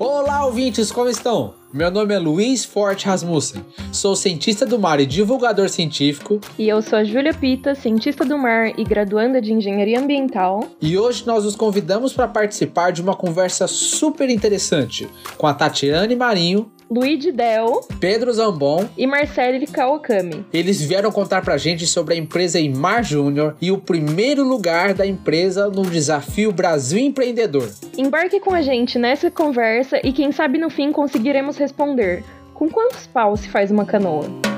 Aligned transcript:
Olá, 0.00 0.44
ouvintes, 0.46 0.90
como 0.90 1.08
estão? 1.08 1.54
Meu 1.72 1.92
nome 1.92 2.12
é 2.12 2.18
Luiz 2.18 2.64
Forte 2.64 3.06
Rasmussen, 3.06 3.64
sou 3.92 4.16
cientista 4.16 4.66
do 4.66 4.80
mar 4.80 4.98
e 4.98 5.06
divulgador 5.06 5.68
científico. 5.68 6.40
E 6.58 6.68
eu 6.68 6.82
sou 6.82 6.98
a 6.98 7.04
Júlia 7.04 7.32
Pita, 7.32 7.76
cientista 7.76 8.24
do 8.24 8.36
mar 8.36 8.76
e 8.76 8.82
graduanda 8.82 9.40
de 9.40 9.52
engenharia 9.52 10.00
ambiental. 10.00 10.68
E 10.80 10.98
hoje 10.98 11.24
nós 11.24 11.44
os 11.44 11.54
convidamos 11.54 12.12
para 12.12 12.26
participar 12.26 12.90
de 12.90 13.00
uma 13.00 13.14
conversa 13.14 13.68
super 13.68 14.28
interessante 14.28 15.08
com 15.38 15.46
a 15.46 15.54
Tatiane 15.54 16.16
Marinho, 16.16 16.68
Luigi 16.94 17.32
Del, 17.32 17.80
Pedro 17.98 18.30
Zambon 18.34 18.86
e 18.98 19.06
Marcele 19.06 19.66
Kawakami. 19.66 20.44
Eles 20.52 20.82
vieram 20.82 21.10
contar 21.10 21.40
pra 21.40 21.56
gente 21.56 21.86
sobre 21.86 22.12
a 22.12 22.16
empresa 22.18 22.60
Imar 22.60 23.02
Júnior 23.02 23.56
e 23.62 23.72
o 23.72 23.78
primeiro 23.78 24.44
lugar 24.44 24.92
da 24.92 25.06
empresa 25.06 25.70
no 25.70 25.86
desafio 25.86 26.52
Brasil 26.52 26.98
Empreendedor. 26.98 27.70
Embarque 27.96 28.38
com 28.40 28.52
a 28.52 28.60
gente 28.60 28.98
nessa 28.98 29.30
conversa 29.30 30.02
e 30.04 30.12
quem 30.12 30.32
sabe 30.32 30.58
no 30.58 30.68
fim 30.68 30.92
conseguiremos 30.92 31.56
responder: 31.56 32.22
com 32.52 32.68
quantos 32.68 33.06
paus 33.06 33.40
se 33.40 33.48
faz 33.48 33.70
uma 33.70 33.86
canoa? 33.86 34.51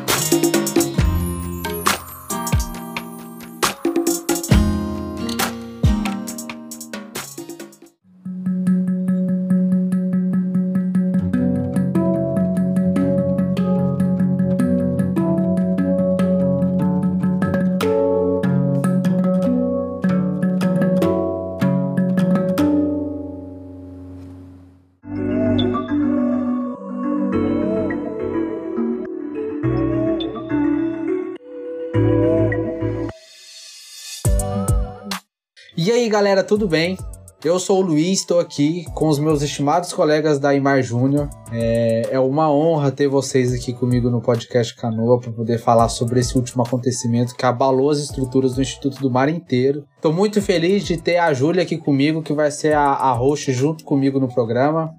Galera, 36.14 36.44
tudo 36.44 36.68
bem? 36.68 36.96
Eu 37.44 37.58
sou 37.58 37.78
o 37.78 37.80
Luiz, 37.80 38.20
estou 38.20 38.38
aqui 38.38 38.84
com 38.94 39.08
os 39.08 39.18
meus 39.18 39.42
estimados 39.42 39.92
colegas 39.92 40.38
da 40.38 40.54
Imar 40.54 40.80
Júnior. 40.80 41.28
É, 41.52 42.02
é, 42.12 42.20
uma 42.20 42.48
honra 42.54 42.92
ter 42.92 43.08
vocês 43.08 43.52
aqui 43.52 43.72
comigo 43.72 44.08
no 44.08 44.20
podcast 44.20 44.76
Canoa 44.76 45.18
para 45.18 45.32
poder 45.32 45.58
falar 45.58 45.88
sobre 45.88 46.20
esse 46.20 46.38
último 46.38 46.62
acontecimento 46.62 47.34
que 47.34 47.44
abalou 47.44 47.90
as 47.90 47.98
estruturas 47.98 48.54
do 48.54 48.62
Instituto 48.62 49.00
do 49.00 49.10
Mar 49.10 49.28
inteiro. 49.28 49.84
Estou 49.96 50.12
muito 50.12 50.40
feliz 50.40 50.84
de 50.84 50.96
ter 50.96 51.16
a 51.16 51.34
Júlia 51.34 51.64
aqui 51.64 51.76
comigo, 51.76 52.22
que 52.22 52.32
vai 52.32 52.52
ser 52.52 52.74
a, 52.74 52.92
a 52.92 53.12
host 53.12 53.52
junto 53.52 53.82
comigo 53.82 54.20
no 54.20 54.32
programa. 54.32 54.94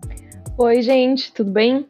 Oi, 0.58 0.82
gente, 0.82 1.32
tudo 1.32 1.50
bem? 1.50 1.86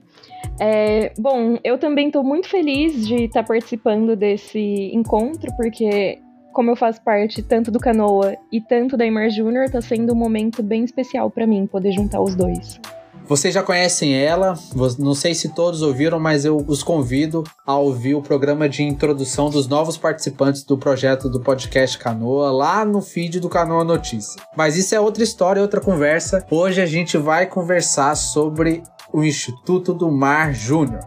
É, 0.59 1.11
bom, 1.17 1.57
eu 1.63 1.79
também 1.79 2.07
estou 2.07 2.23
muito 2.23 2.47
feliz 2.47 3.07
de 3.07 3.23
estar 3.23 3.43
participando 3.43 4.15
desse 4.15 4.91
encontro, 4.93 5.51
porque 5.57 6.19
como 6.55 6.71
eu 6.71 6.75
faço 6.77 7.01
parte 7.01 7.43
tanto 7.43 7.69
do 7.69 7.79
Canoa 7.79 8.37
e 8.49 8.61
tanto 8.61 8.95
da 8.95 9.05
Imar 9.05 9.29
Júnior, 9.29 9.69
tá 9.69 9.81
sendo 9.81 10.13
um 10.13 10.15
momento 10.15 10.63
bem 10.63 10.85
especial 10.85 11.29
para 11.29 11.45
mim 11.45 11.67
poder 11.67 11.91
juntar 11.91 12.21
os 12.21 12.33
dois. 12.33 12.79
Vocês 13.27 13.53
já 13.53 13.61
conhecem 13.61 14.15
ela, 14.15 14.53
não 14.97 15.13
sei 15.13 15.33
se 15.33 15.49
todos 15.49 15.81
ouviram, 15.81 16.17
mas 16.19 16.45
eu 16.45 16.63
os 16.67 16.81
convido 16.81 17.43
a 17.65 17.75
ouvir 17.75 18.15
o 18.15 18.21
programa 18.21 18.69
de 18.69 18.83
introdução 18.83 19.49
dos 19.49 19.67
novos 19.67 19.97
participantes 19.97 20.63
do 20.63 20.77
projeto 20.77 21.27
do 21.27 21.41
podcast 21.41 21.97
Canoa 21.97 22.51
lá 22.51 22.85
no 22.85 23.01
feed 23.01 23.39
do 23.39 23.49
Canoa 23.49 23.83
Notícia. 23.83 24.41
Mas 24.55 24.77
isso 24.77 24.95
é 24.95 24.99
outra 24.99 25.23
história, 25.23 25.61
outra 25.61 25.81
conversa. 25.81 26.45
Hoje 26.49 26.81
a 26.81 26.85
gente 26.85 27.17
vai 27.17 27.47
conversar 27.47 28.15
sobre 28.15 28.81
o 29.11 29.23
Instituto 29.23 29.93
do 29.93 30.09
Mar 30.09 30.53
Júnior. 30.53 31.01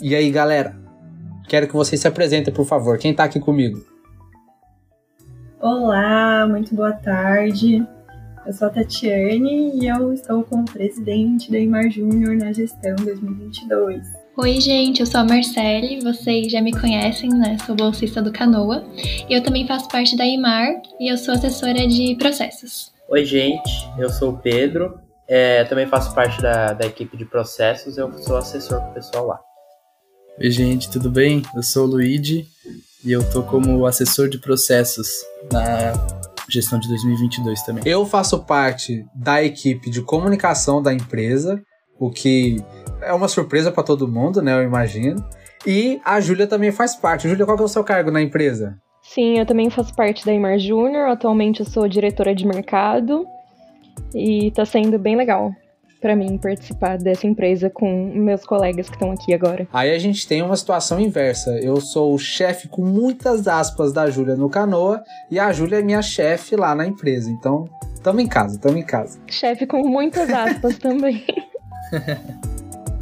E 0.00 0.14
aí, 0.14 0.30
galera? 0.30 0.76
Quero 1.48 1.66
que 1.66 1.74
vocês 1.74 2.00
se 2.00 2.06
apresentem, 2.06 2.52
por 2.52 2.66
favor. 2.66 2.98
Quem 2.98 3.14
tá 3.14 3.24
aqui 3.24 3.40
comigo? 3.40 3.87
Olá, 5.60 6.46
muito 6.46 6.72
boa 6.72 6.92
tarde. 6.92 7.84
Eu 8.46 8.52
sou 8.52 8.68
a 8.68 8.70
Tatiane 8.70 9.72
e 9.74 9.88
eu 9.88 10.12
estou 10.12 10.44
como 10.44 10.64
presidente 10.64 11.50
da 11.50 11.58
Imar 11.58 11.90
Júnior 11.90 12.36
na 12.36 12.52
gestão 12.52 12.94
2022. 12.94 14.06
Oi, 14.36 14.60
gente, 14.60 15.00
eu 15.00 15.06
sou 15.06 15.20
a 15.20 15.24
Marcele, 15.24 16.00
vocês 16.00 16.52
já 16.52 16.62
me 16.62 16.70
conhecem, 16.70 17.30
né? 17.30 17.58
Sou 17.66 17.74
bolsista 17.74 18.22
do 18.22 18.30
Canoa. 18.30 18.84
E 19.28 19.34
eu 19.34 19.42
também 19.42 19.66
faço 19.66 19.88
parte 19.88 20.16
da 20.16 20.24
Imar 20.24 20.80
e 21.00 21.12
eu 21.12 21.18
sou 21.18 21.34
assessora 21.34 21.88
de 21.88 22.14
processos. 22.14 22.92
Oi, 23.08 23.24
gente, 23.24 23.90
eu 23.98 24.10
sou 24.10 24.30
o 24.30 24.38
Pedro, 24.38 25.00
é, 25.26 25.64
também 25.64 25.88
faço 25.88 26.14
parte 26.14 26.40
da, 26.40 26.72
da 26.72 26.86
equipe 26.86 27.16
de 27.16 27.24
processos, 27.24 27.98
eu 27.98 28.12
sou 28.18 28.36
assessor 28.36 28.80
pro 28.80 28.94
pessoal 28.94 29.26
lá. 29.26 29.40
Oi, 30.38 30.52
gente, 30.52 30.88
tudo 30.88 31.10
bem? 31.10 31.42
Eu 31.52 31.64
sou 31.64 31.84
o 31.84 31.90
Luigi 31.90 32.46
e 33.04 33.12
eu 33.12 33.28
tô 33.30 33.42
como 33.42 33.86
assessor 33.86 34.28
de 34.28 34.38
processos 34.38 35.08
na 35.52 35.92
gestão 36.48 36.78
de 36.78 36.88
2022 36.88 37.62
também. 37.62 37.82
Eu 37.86 38.06
faço 38.06 38.44
parte 38.44 39.04
da 39.14 39.42
equipe 39.42 39.90
de 39.90 40.02
comunicação 40.02 40.82
da 40.82 40.92
empresa, 40.92 41.62
o 41.98 42.10
que 42.10 42.56
é 43.02 43.12
uma 43.12 43.28
surpresa 43.28 43.70
para 43.70 43.82
todo 43.82 44.08
mundo, 44.08 44.40
né? 44.42 44.54
Eu 44.54 44.62
imagino. 44.62 45.24
E 45.66 46.00
a 46.04 46.20
Júlia 46.20 46.46
também 46.46 46.72
faz 46.72 46.96
parte. 46.96 47.28
Júlia, 47.28 47.44
qual 47.44 47.58
é 47.58 47.62
o 47.62 47.68
seu 47.68 47.84
cargo 47.84 48.10
na 48.10 48.22
empresa? 48.22 48.78
Sim, 49.02 49.38
eu 49.38 49.46
também 49.46 49.70
faço 49.70 49.94
parte 49.94 50.24
da 50.24 50.32
Imar 50.32 50.58
Júnior. 50.58 51.08
Atualmente 51.08 51.60
eu 51.60 51.66
sou 51.66 51.88
diretora 51.88 52.34
de 52.34 52.46
mercado 52.46 53.26
e 54.14 54.50
tá 54.52 54.64
sendo 54.64 54.98
bem 54.98 55.16
legal 55.16 55.52
para 56.00 56.14
mim 56.14 56.38
participar 56.38 56.98
dessa 56.98 57.26
empresa 57.26 57.68
com 57.68 58.12
meus 58.14 58.44
colegas 58.44 58.88
que 58.88 58.96
estão 58.96 59.10
aqui 59.10 59.34
agora. 59.34 59.66
Aí 59.72 59.94
a 59.94 59.98
gente 59.98 60.26
tem 60.26 60.42
uma 60.42 60.56
situação 60.56 61.00
inversa. 61.00 61.58
Eu 61.58 61.80
sou 61.80 62.14
o 62.14 62.18
chefe 62.18 62.68
com 62.68 62.82
muitas 62.84 63.48
aspas 63.48 63.92
da 63.92 64.08
Júlia 64.08 64.36
no 64.36 64.48
Canoa 64.48 65.02
e 65.30 65.38
a 65.38 65.52
Júlia 65.52 65.78
é 65.78 65.82
minha 65.82 66.02
chefe 66.02 66.56
lá 66.56 66.74
na 66.74 66.86
empresa. 66.86 67.30
Então, 67.30 67.68
tamo 68.02 68.20
em 68.20 68.28
casa, 68.28 68.58
tamo 68.58 68.78
em 68.78 68.84
casa. 68.84 69.18
Chefe 69.26 69.66
com 69.66 69.86
muitas 69.86 70.30
aspas 70.30 70.76
também. 70.78 71.24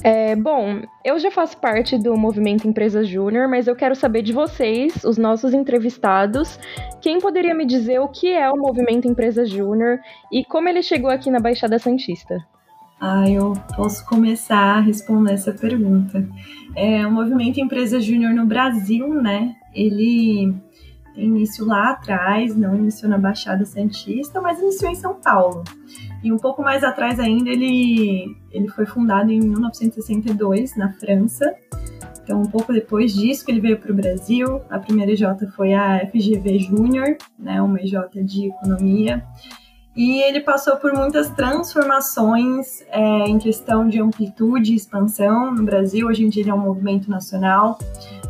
É, 0.03 0.37
bom, 0.37 0.83
eu 1.05 1.19
já 1.19 1.33
faço 1.33 1.59
parte 1.59 1.99
do 1.99 2.17
movimento 2.17 2.69
Empresa 2.69 3.03
Júnior, 3.03 3.49
mas 3.49 3.67
eu 3.67 3.75
quero 3.75 3.97
saber 3.97 4.23
de 4.23 4.33
vocês, 4.33 5.03
os 5.05 5.19
nossos 5.19 5.53
entrevistados, 5.53 6.61
quem 7.01 7.19
poderia 7.19 7.53
me 7.53 7.67
dizer 7.67 7.99
o 7.99 8.07
que 8.07 8.33
é 8.33 8.49
o 8.49 8.57
movimento 8.57 9.09
Empresa 9.09 9.45
Júnior 9.45 9.99
e 10.31 10.45
como 10.45 10.69
ele 10.69 10.81
chegou 10.81 11.11
aqui 11.11 11.29
na 11.29 11.41
Baixada 11.41 11.77
Santista? 11.79 12.37
Ah, 13.01 13.29
eu 13.29 13.53
posso 13.77 14.05
começar 14.07 14.79
a 14.79 14.81
responder 14.81 15.35
essa 15.35 15.53
pergunta. 15.53 16.27
É, 16.75 17.07
o 17.07 17.11
movimento 17.11 17.61
Empresa 17.61 18.01
Júnior 18.01 18.33
no 18.33 18.47
Brasil, 18.47 19.13
né? 19.15 19.55
Ele 19.75 20.55
tem 21.15 21.25
início 21.25 21.65
lá 21.67 21.91
atrás, 21.91 22.57
não 22.57 22.75
iniciou 22.75 23.11
na 23.11 23.19
Baixada 23.19 23.65
Santista, 23.65 24.41
mas 24.41 24.61
iniciou 24.61 24.91
em 24.91 24.95
São 24.95 25.15
Paulo. 25.15 25.65
E 26.23 26.33
um 26.33 26.39
pouco 26.39 26.63
mais 26.63 26.83
atrás 26.83 27.21
ainda, 27.21 27.51
ele, 27.51 28.37
ele 28.51 28.69
foi 28.69 28.87
fundado 28.87 29.31
em 29.31 29.41
1962, 29.41 30.77
na 30.77 30.93
França. 30.95 31.55
Então, 32.23 32.43
um 32.43 32.47
pouco 32.47 32.73
depois 32.73 33.15
disso 33.15 33.45
que 33.45 33.53
ele 33.53 33.61
veio 33.61 33.79
para 33.79 33.93
o 33.93 33.95
Brasil, 33.95 34.61
a 34.69 34.79
primeira 34.79 35.13
EJ 35.13 35.49
foi 35.55 35.73
a 35.73 36.07
FGV 36.11 36.59
Júnior, 36.59 37.17
né, 37.39 37.63
uma 37.63 37.81
EJ 37.81 37.95
de 38.25 38.49
economia. 38.49 39.25
E 39.97 40.21
ele 40.21 40.41
passou 40.41 40.77
por 40.77 40.93
muitas 40.93 41.31
transformações 41.31 42.83
é, 42.91 43.01
em 43.27 43.39
questão 43.39 43.89
de 43.89 43.99
amplitude 43.99 44.73
e 44.73 44.77
expansão 44.77 45.55
no 45.55 45.65
Brasil. 45.65 46.07
Hoje 46.07 46.23
em 46.23 46.29
dia 46.29 46.43
ele 46.43 46.51
é 46.51 46.55
um 46.55 46.59
movimento 46.59 47.11
nacional 47.11 47.79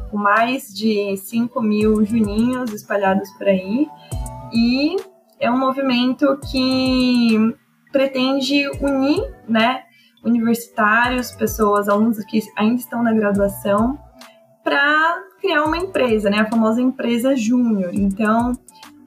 com 0.08 0.16
mais 0.16 0.72
de 0.72 1.16
5 1.16 1.60
mil 1.60 2.04
juninhos 2.04 2.72
espalhados 2.72 3.28
por 3.32 3.48
aí. 3.48 3.88
E 4.52 4.96
é 5.40 5.50
um 5.50 5.58
movimento 5.58 6.38
que 6.50 7.54
pretende 7.90 8.68
unir 8.80 9.22
né, 9.48 9.82
universitários, 10.24 11.32
pessoas, 11.32 11.88
alunos 11.88 12.24
que 12.26 12.40
ainda 12.56 12.76
estão 12.76 13.02
na 13.02 13.12
graduação, 13.12 13.98
para 14.62 15.18
criar 15.40 15.64
uma 15.64 15.76
empresa, 15.76 16.30
né, 16.30 16.40
a 16.40 16.46
famosa 16.46 16.80
empresa 16.80 17.36
júnior. 17.36 17.90
Então, 17.92 18.52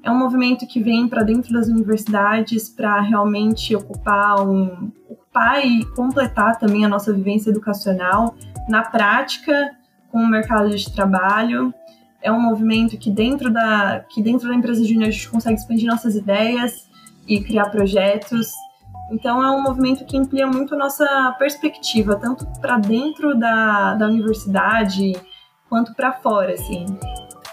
é 0.03 0.11
um 0.11 0.17
movimento 0.17 0.65
que 0.65 0.81
vem 0.81 1.07
para 1.07 1.23
dentro 1.23 1.51
das 1.53 1.67
universidades 1.67 2.69
para 2.69 3.01
realmente 3.01 3.75
ocupar 3.75 4.47
um 4.47 4.91
ocupar 5.09 5.65
e 5.65 5.85
completar 5.95 6.57
também 6.57 6.85
a 6.85 6.89
nossa 6.89 7.13
vivência 7.13 7.49
educacional 7.49 8.35
na 8.67 8.83
prática 8.83 9.71
com 10.11 10.19
o 10.19 10.27
mercado 10.27 10.75
de 10.75 10.91
trabalho. 10.91 11.73
É 12.21 12.31
um 12.31 12.39
movimento 12.39 12.97
que 12.97 13.11
dentro 13.11 13.51
da 13.51 14.03
que 14.09 14.21
dentro 14.21 14.47
da 14.49 14.55
empresa 14.55 14.83
júnior 14.83 15.07
a 15.07 15.11
gente 15.11 15.29
consegue 15.29 15.59
expandir 15.59 15.87
nossas 15.87 16.15
ideias 16.15 16.89
e 17.27 17.41
criar 17.41 17.69
projetos. 17.69 18.51
Então 19.11 19.43
é 19.43 19.51
um 19.51 19.61
movimento 19.61 20.05
que 20.05 20.17
amplia 20.17 20.47
muito 20.47 20.75
a 20.75 20.77
nossa 20.77 21.35
perspectiva, 21.37 22.15
tanto 22.15 22.45
para 22.59 22.77
dentro 22.77 23.37
da, 23.37 23.95
da 23.95 24.07
universidade, 24.07 25.13
quanto 25.67 25.93
para 25.95 26.13
fora, 26.13 26.53
assim. 26.53 26.85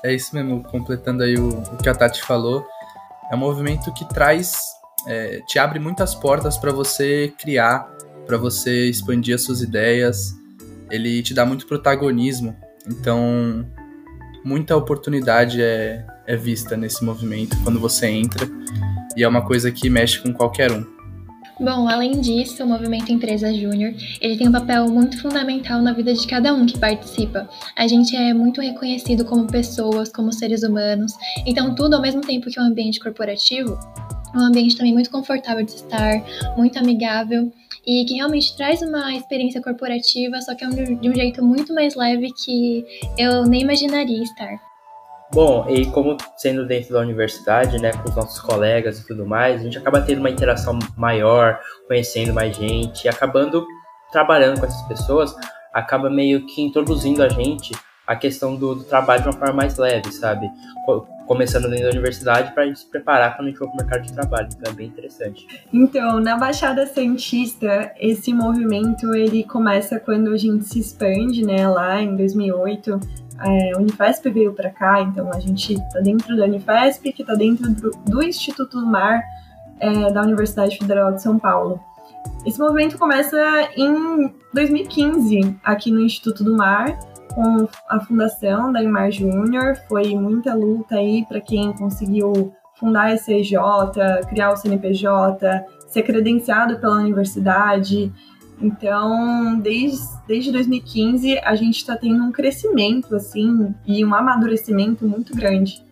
É 0.07 0.15
isso 0.15 0.33
mesmo, 0.37 0.63
completando 0.63 1.25
aí 1.25 1.35
o, 1.37 1.49
o, 1.49 1.77
que 1.79 1.89
a 1.89 1.95
Tati 1.95 2.23
falou, 2.23 2.65
é 3.29 3.35
um 3.35 3.39
movimento 3.39 3.93
que 3.93 4.09
traz, 4.09 4.57
é, 5.05 5.41
te 5.49 5.59
abre 5.59 5.81
muitas 5.81 6.15
portas 6.15 6.57
para 6.57 6.71
você 6.71 7.35
criar, 7.37 7.93
para 8.25 8.37
você 8.37 8.89
expandir 8.89 9.35
as 9.35 9.43
suas 9.43 9.63
ideias, 9.63 10.33
ele 10.93 11.25
te 11.25 11.35
dá 11.35 11.45
muito 11.45 11.67
protagonismo, 11.67 12.55
então 12.87 13.69
muita 14.45 14.77
oportunidade 14.77 15.61
é, 15.61 16.07
é 16.25 16.37
vista 16.37 16.77
nesse 16.77 17.05
movimento 17.05 17.57
quando 17.65 17.81
você 17.81 18.07
entra, 18.07 18.47
e 19.17 19.25
é 19.25 19.29
uma 19.29 19.45
coisa 19.45 19.73
que 19.73 19.91
mexe 19.91 20.21
com 20.21 20.33
qualquer 20.33 20.71
um. 20.71 20.87
Bom, 21.59 21.89
além 21.89 22.21
disso, 22.21 22.63
o 22.63 22.67
Movimento 22.67 23.11
Empresa 23.11 23.53
Júnior, 23.53 23.95
ele 24.21 24.37
tem 24.37 24.47
um 24.47 24.53
papel 24.53 24.89
muito 24.89 25.21
fundamental 25.23 25.81
na 25.81 25.95
vida 25.95 26.13
de 26.13 26.27
cada 26.27 26.53
um 26.53 26.67
que 26.67 26.79
participa. 26.79 27.49
A 27.75 27.87
gente 27.87 28.15
é 28.15 28.35
muito 28.35 28.61
reconhecido 28.61 29.25
como 29.25 29.47
pessoas, 29.47 30.13
como 30.13 30.31
seres 30.35 30.63
humanos, 30.63 31.15
então 31.47 31.75
tudo 31.75 31.95
ao 31.95 32.03
mesmo 32.03 32.21
tempo 32.21 32.51
que 32.51 32.59
é 32.59 32.63
um 32.63 32.67
ambiente 32.67 33.01
corporativo, 33.01 33.79
é 34.35 34.39
um 34.39 34.43
ambiente 34.43 34.77
também 34.77 34.93
muito 34.93 35.11
confortável 35.11 35.65
de 35.65 35.73
estar, 35.73 36.23
muito 36.59 36.79
amigável 36.79 37.51
e 37.87 38.05
que 38.05 38.17
realmente 38.17 38.55
traz 38.55 38.83
uma 38.83 39.15
experiência 39.15 39.63
corporativa, 39.63 40.39
só 40.43 40.55
que 40.55 40.63
é 40.63 40.69
de 40.69 41.09
um 41.09 41.15
jeito 41.15 41.43
muito 41.43 41.73
mais 41.73 41.95
leve 41.95 42.29
que 42.45 42.85
eu 43.17 43.47
nem 43.47 43.63
imaginaria 43.63 44.23
estar. 44.23 44.76
Bom, 45.33 45.67
e 45.69 45.87
como 45.87 46.17
sendo 46.37 46.65
dentro 46.65 46.93
da 46.93 47.01
universidade, 47.01 47.81
né, 47.81 47.93
com 47.93 48.09
os 48.09 48.15
nossos 48.15 48.41
colegas 48.41 49.01
e 49.01 49.07
tudo 49.07 49.27
mais, 49.27 49.61
a 49.61 49.65
gente 49.65 49.77
acaba 49.77 50.01
tendo 50.01 50.21
uma 50.21 50.31
interação 50.31 50.79
maior, 50.97 51.61
conhecendo 51.87 52.33
mais 52.33 52.57
gente, 52.57 53.09
acabando 53.09 53.67
trabalhando 54.13 54.61
com 54.61 54.67
essas 54.67 54.83
pessoas, 54.83 55.35
acaba 55.73 56.09
meio 56.09 56.47
que 56.47 56.63
introduzindo 56.63 57.23
a 57.23 57.29
gente 57.29 57.75
a 58.07 58.15
questão 58.15 58.55
do, 58.55 58.77
do 58.77 58.85
trabalho 58.85 59.23
de 59.23 59.29
uma 59.29 59.37
forma 59.37 59.55
mais 59.55 59.77
leve, 59.77 60.13
sabe? 60.13 60.49
Começando 61.27 61.69
dentro 61.69 61.87
da 61.87 61.91
universidade 61.91 62.55
para 62.55 62.63
a 62.63 62.67
gente 62.67 62.79
se 62.79 62.89
preparar 62.89 63.37
quando 63.37 63.49
a 63.49 63.51
gente 63.51 63.59
for 63.59 63.67
para 63.67 63.75
o 63.75 63.77
mercado 63.79 64.03
de 64.03 64.13
trabalho, 64.13 64.49
então 64.57 64.73
é 64.73 64.75
bem 64.75 64.87
interessante. 64.87 65.45
Então, 65.73 66.21
na 66.21 66.37
Baixada 66.37 66.87
Santista, 66.87 67.93
esse 67.99 68.33
movimento 68.33 69.13
ele 69.13 69.43
começa 69.43 69.99
quando 69.99 70.31
a 70.31 70.37
gente 70.37 70.65
se 70.65 70.79
expande, 70.79 71.45
né, 71.45 71.69
lá 71.69 72.01
em 72.01 72.15
2008 72.15 73.01
é, 73.41 73.73
a 73.75 73.79
Unifesp 73.79 74.31
veio 74.31 74.53
para 74.53 74.71
cá, 74.71 75.01
então 75.01 75.31
a 75.33 75.41
gente 75.41 75.75
está 75.75 76.01
dentro 76.01 76.37
da 76.37 76.45
Unifesp, 76.45 77.13
que 77.13 77.23
está 77.23 77.35
dentro 77.35 77.71
do, 78.07 78.23
Instituto 78.23 78.81
do 78.81 78.87
Mar 78.87 79.23
é, 79.79 80.11
da 80.13 80.23
Universidade 80.23 80.79
Federal 80.79 81.13
de 81.13 81.23
São 81.23 81.39
Paulo. 81.39 81.81
Esse 82.45 82.59
movimento 82.59 82.99
começa 82.99 83.37
em 83.77 84.33
2015, 84.55 85.57
aqui 85.63 85.91
no 85.91 86.01
Instituto 86.01 86.45
do 86.45 86.57
Mar, 86.57 86.99
com 87.35 87.69
a 87.89 88.01
fundação 88.01 88.73
da 88.73 88.83
Imar 88.83 89.11
Júnior. 89.11 89.77
Foi 89.89 90.15
muita 90.15 90.55
luta 90.55 90.97
aí 90.97 91.25
para 91.27 91.41
quem 91.41 91.73
conseguiu 91.75 92.53
fundar 92.77 93.13
a 93.13 93.17
CJ, 93.17 93.57
criar 94.29 94.53
o 94.53 94.57
CNPJ, 94.57 95.65
ser 95.89 96.03
credenciado 96.03 96.79
pela 96.79 96.97
universidade. 96.97 98.13
Então, 98.61 99.59
desde, 99.61 100.03
desde 100.27 100.51
2015, 100.51 101.39
a 101.39 101.55
gente 101.55 101.77
está 101.77 101.97
tendo 101.97 102.23
um 102.25 102.33
crescimento, 102.33 103.15
assim, 103.15 103.75
e 103.87 104.05
um 104.05 104.15
amadurecimento 104.15 105.07
muito 105.07 105.35
grande. 105.37 105.85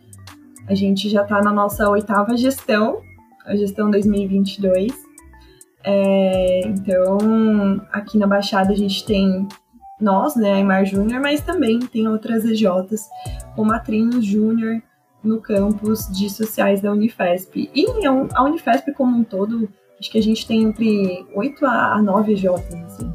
A 0.66 0.74
gente 0.74 1.10
já 1.10 1.22
está 1.22 1.42
na 1.42 1.52
nossa 1.52 1.88
oitava 1.90 2.36
gestão, 2.36 3.02
a 3.44 3.54
gestão 3.54 3.90
2022. 3.90 4.92
É, 5.84 6.60
então, 6.66 7.18
aqui 7.92 8.16
na 8.16 8.26
Baixada 8.26 8.72
a 8.72 8.76
gente 8.76 9.04
tem 9.04 9.46
nós, 10.00 10.34
né, 10.34 10.54
a 10.54 10.60
Imar 10.60 10.86
Júnior, 10.86 11.20
mas 11.20 11.42
também 11.42 11.78
tem 11.80 12.08
outras 12.08 12.44
EJs, 12.44 13.08
como 13.54 13.72
a 13.72 13.78
Trinos 13.78 14.24
Júnior, 14.24 14.82
no 15.22 15.40
campus 15.40 16.08
de 16.08 16.28
sociais 16.30 16.80
da 16.80 16.92
Unifesp. 16.92 17.70
E 17.74 18.06
a 18.06 18.42
Unifesp 18.42 18.92
como 18.92 19.16
um 19.16 19.24
todo 19.24 19.68
Acho 19.98 20.10
que 20.10 20.18
a 20.18 20.22
gente 20.22 20.46
tem 20.46 20.62
entre 20.62 21.26
8 21.34 21.64
a 21.64 22.02
9 22.02 22.36
jovens, 22.36 22.84
assim. 22.84 23.12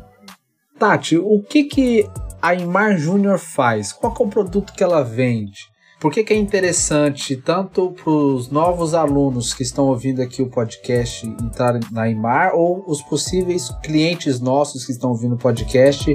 Tati, 0.77 1.17
o 1.17 1.43
que 1.43 1.65
que 1.65 2.09
a 2.41 2.53
Imar 2.53 2.97
Júnior 2.97 3.37
faz? 3.37 3.91
Qual 3.91 4.15
é 4.17 4.23
o 4.23 4.27
produto 4.27 4.73
que 4.73 4.83
ela 4.83 5.03
vende? 5.03 5.69
Por 5.99 6.13
que, 6.13 6.23
que 6.23 6.31
é 6.31 6.37
interessante 6.37 7.35
tanto 7.35 7.91
para 7.91 8.09
os 8.09 8.49
novos 8.49 8.93
alunos 8.93 9.53
que 9.53 9.63
estão 9.63 9.87
ouvindo 9.87 10.21
aqui 10.21 10.41
o 10.41 10.49
podcast 10.49 11.27
entrar 11.27 11.77
na 11.91 12.09
Imar 12.09 12.55
ou 12.55 12.85
os 12.87 13.01
possíveis 13.01 13.69
clientes 13.83 14.39
nossos 14.39 14.85
que 14.85 14.93
estão 14.93 15.09
ouvindo 15.09 15.35
o 15.35 15.37
podcast 15.37 16.13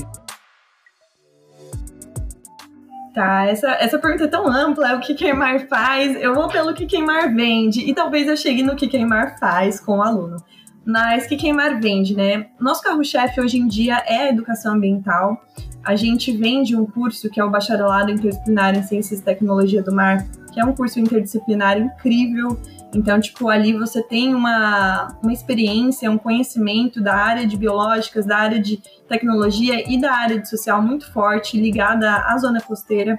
Tá, 3.14 3.46
essa, 3.46 3.68
essa 3.74 3.96
pergunta 3.96 4.24
é 4.24 4.26
tão 4.26 4.48
ampla, 4.48 4.96
o 4.96 5.00
que 5.00 5.14
Queimar 5.14 5.68
faz, 5.68 6.20
eu 6.20 6.34
vou 6.34 6.48
pelo 6.48 6.74
que 6.74 6.84
Queimar 6.84 7.32
vende, 7.32 7.88
e 7.88 7.94
talvez 7.94 8.26
eu 8.26 8.36
chegue 8.36 8.60
no 8.60 8.74
que 8.74 8.88
Queimar 8.88 9.38
faz 9.38 9.78
com 9.78 9.98
o 9.98 10.02
aluno. 10.02 10.36
Mas 10.84 11.24
que 11.24 11.36
Queimar 11.36 11.80
vende, 11.80 12.16
né? 12.16 12.48
Nosso 12.60 12.82
carro-chefe 12.82 13.40
hoje 13.40 13.56
em 13.56 13.68
dia 13.68 14.02
é 14.04 14.22
a 14.22 14.28
educação 14.30 14.74
ambiental. 14.74 15.40
A 15.84 15.94
gente 15.94 16.36
vende 16.36 16.74
um 16.74 16.84
curso 16.84 17.30
que 17.30 17.38
é 17.38 17.44
o 17.44 17.50
Bacharelado 17.50 18.10
Interdisciplinar 18.10 18.76
em 18.76 18.82
Ciências 18.82 19.20
e 19.20 19.22
Tecnologia 19.22 19.80
do 19.80 19.94
Mar, 19.94 20.26
que 20.52 20.58
é 20.58 20.64
um 20.64 20.74
curso 20.74 20.98
interdisciplinar 20.98 21.78
incrível. 21.78 22.60
Então, 22.94 23.20
tipo, 23.20 23.48
ali 23.48 23.72
você 23.72 24.02
tem 24.02 24.34
uma, 24.34 25.18
uma 25.22 25.32
experiência, 25.32 26.10
um 26.10 26.18
conhecimento 26.18 27.02
da 27.02 27.14
área 27.14 27.46
de 27.46 27.56
biológicas, 27.56 28.24
da 28.24 28.36
área 28.36 28.60
de 28.60 28.80
tecnologia 29.08 29.90
e 29.90 30.00
da 30.00 30.12
área 30.12 30.38
de 30.38 30.48
social 30.48 30.80
muito 30.80 31.12
forte, 31.12 31.60
ligada 31.60 32.16
à 32.16 32.38
zona 32.38 32.60
costeira. 32.60 33.18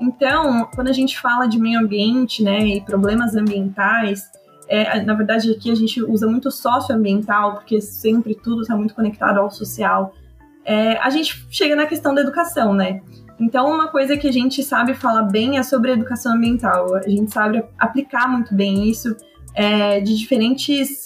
Então, 0.00 0.68
quando 0.74 0.88
a 0.88 0.92
gente 0.92 1.18
fala 1.20 1.46
de 1.46 1.58
meio 1.58 1.78
ambiente, 1.80 2.42
né, 2.42 2.60
e 2.60 2.80
problemas 2.80 3.36
ambientais, 3.36 4.30
é, 4.66 5.02
na 5.02 5.14
verdade 5.14 5.50
aqui 5.50 5.70
a 5.70 5.74
gente 5.74 6.02
usa 6.02 6.26
muito 6.26 6.50
socioambiental, 6.50 7.54
porque 7.54 7.80
sempre 7.80 8.34
tudo 8.34 8.62
está 8.62 8.74
muito 8.74 8.94
conectado 8.94 9.38
ao 9.38 9.50
social. 9.50 10.14
É, 10.64 10.96
a 10.98 11.10
gente 11.10 11.46
chega 11.50 11.76
na 11.76 11.86
questão 11.86 12.14
da 12.14 12.20
educação, 12.22 12.72
né? 12.72 13.02
Então, 13.40 13.72
uma 13.72 13.88
coisa 13.88 14.18
que 14.18 14.28
a 14.28 14.32
gente 14.32 14.62
sabe 14.62 14.92
falar 14.92 15.22
bem 15.22 15.56
é 15.56 15.62
sobre 15.62 15.92
educação 15.92 16.34
ambiental. 16.34 16.94
A 16.94 17.08
gente 17.08 17.32
sabe 17.32 17.64
aplicar 17.78 18.28
muito 18.28 18.54
bem 18.54 18.88
isso 18.88 19.16
é, 19.54 19.98
de 20.00 20.16
diferentes 20.16 21.04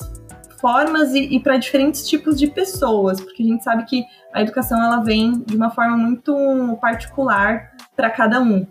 formas 0.60 1.14
e, 1.14 1.36
e 1.36 1.40
para 1.40 1.56
diferentes 1.58 2.08
tipos 2.08 2.38
de 2.38 2.48
pessoas, 2.48 3.20
porque 3.20 3.42
a 3.42 3.46
gente 3.46 3.62
sabe 3.62 3.84
que 3.84 4.04
a 4.32 4.42
educação 4.42 4.82
ela 4.82 5.00
vem 5.00 5.44
de 5.46 5.56
uma 5.56 5.70
forma 5.70 5.96
muito 5.96 6.76
particular 6.81 7.70
para 7.94 8.10
cada 8.10 8.41
um. 8.41 8.67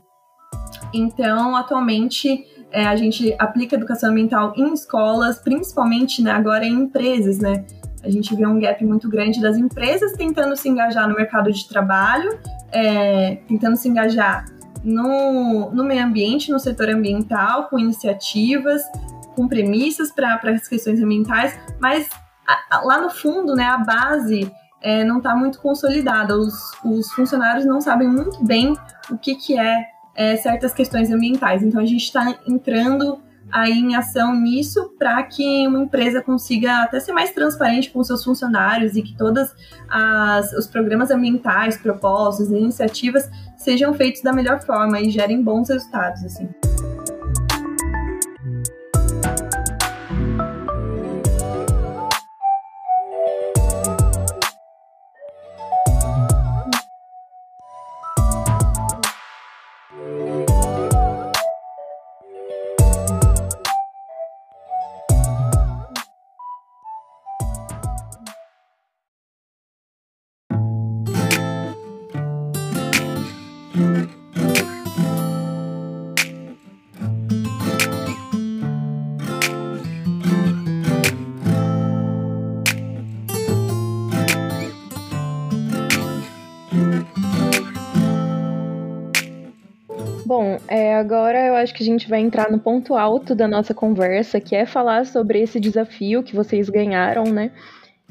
Então, 0.93 1.55
atualmente, 1.55 2.45
é, 2.71 2.85
a 2.85 2.95
gente 2.95 3.33
aplica 3.39 3.75
educação 3.75 4.09
ambiental 4.09 4.53
em 4.57 4.73
escolas, 4.73 5.39
principalmente 5.39 6.21
né, 6.21 6.31
agora 6.31 6.65
em 6.65 6.73
empresas, 6.73 7.39
né? 7.39 7.63
A 8.03 8.09
gente 8.09 8.35
vê 8.35 8.45
um 8.45 8.59
gap 8.59 8.83
muito 8.85 9.09
grande 9.09 9.41
das 9.41 9.57
empresas 9.57 10.13
tentando 10.13 10.55
se 10.55 10.67
engajar 10.67 11.07
no 11.07 11.15
mercado 11.15 11.51
de 11.51 11.67
trabalho, 11.67 12.37
é, 12.71 13.37
tentando 13.47 13.77
se 13.77 13.87
engajar 13.87 14.45
no, 14.83 15.71
no 15.71 15.83
meio 15.83 16.03
ambiente, 16.03 16.51
no 16.51 16.59
setor 16.59 16.89
ambiental, 16.89 17.69
com 17.69 17.79
iniciativas, 17.79 18.81
com 19.35 19.47
premissas 19.47 20.11
para 20.11 20.39
as 20.43 20.67
questões 20.67 21.01
ambientais, 21.01 21.57
mas 21.79 22.09
a, 22.45 22.77
a, 22.77 22.81
lá 22.81 23.01
no 23.01 23.09
fundo, 23.09 23.55
né, 23.55 23.65
a 23.65 23.77
base 23.77 24.51
é, 24.81 25.03
não 25.05 25.17
está 25.17 25.35
muito 25.35 25.61
consolidada. 25.61 26.37
Os, 26.37 26.53
os 26.83 27.11
funcionários 27.13 27.65
não 27.65 27.79
sabem 27.79 28.07
muito 28.07 28.43
bem 28.43 28.75
o 29.09 29.17
que, 29.17 29.35
que 29.35 29.57
é 29.57 29.93
é, 30.15 30.35
certas 30.37 30.73
questões 30.73 31.11
ambientais. 31.11 31.63
Então 31.63 31.81
a 31.81 31.85
gente 31.85 32.03
está 32.03 32.35
entrando 32.47 33.19
aí 33.53 33.71
em 33.71 33.95
ação 33.95 34.35
nisso 34.35 34.91
para 34.97 35.21
que 35.21 35.67
uma 35.67 35.83
empresa 35.83 36.23
consiga 36.23 36.81
até 36.81 36.99
ser 36.99 37.13
mais 37.13 37.31
transparente 37.31 37.91
com 37.91 38.03
seus 38.03 38.23
funcionários 38.23 38.95
e 38.95 39.03
que 39.03 39.15
todos 39.15 39.53
os 40.57 40.65
programas 40.65 41.11
ambientais, 41.11 41.77
propostas, 41.77 42.49
iniciativas 42.49 43.29
sejam 43.55 43.93
feitos 43.93 44.23
da 44.23 44.33
melhor 44.33 44.59
forma 44.61 44.99
e 44.99 45.09
gerem 45.11 45.41
bons 45.43 45.69
resultados. 45.69 46.23
Assim. 46.25 46.49
É, 90.83 90.95
agora 90.95 91.47
eu 91.47 91.55
acho 91.55 91.73
que 91.73 91.81
a 91.81 91.85
gente 91.85 92.09
vai 92.09 92.19
entrar 92.19 92.51
no 92.51 92.59
ponto 92.59 92.95
alto 92.95 93.33
da 93.33 93.47
nossa 93.47 93.73
conversa, 93.73 94.41
que 94.41 94.53
é 94.53 94.65
falar 94.65 95.05
sobre 95.05 95.41
esse 95.41 95.59
desafio 95.59 96.21
que 96.21 96.35
vocês 96.35 96.69
ganharam, 96.69 97.23
né? 97.23 97.51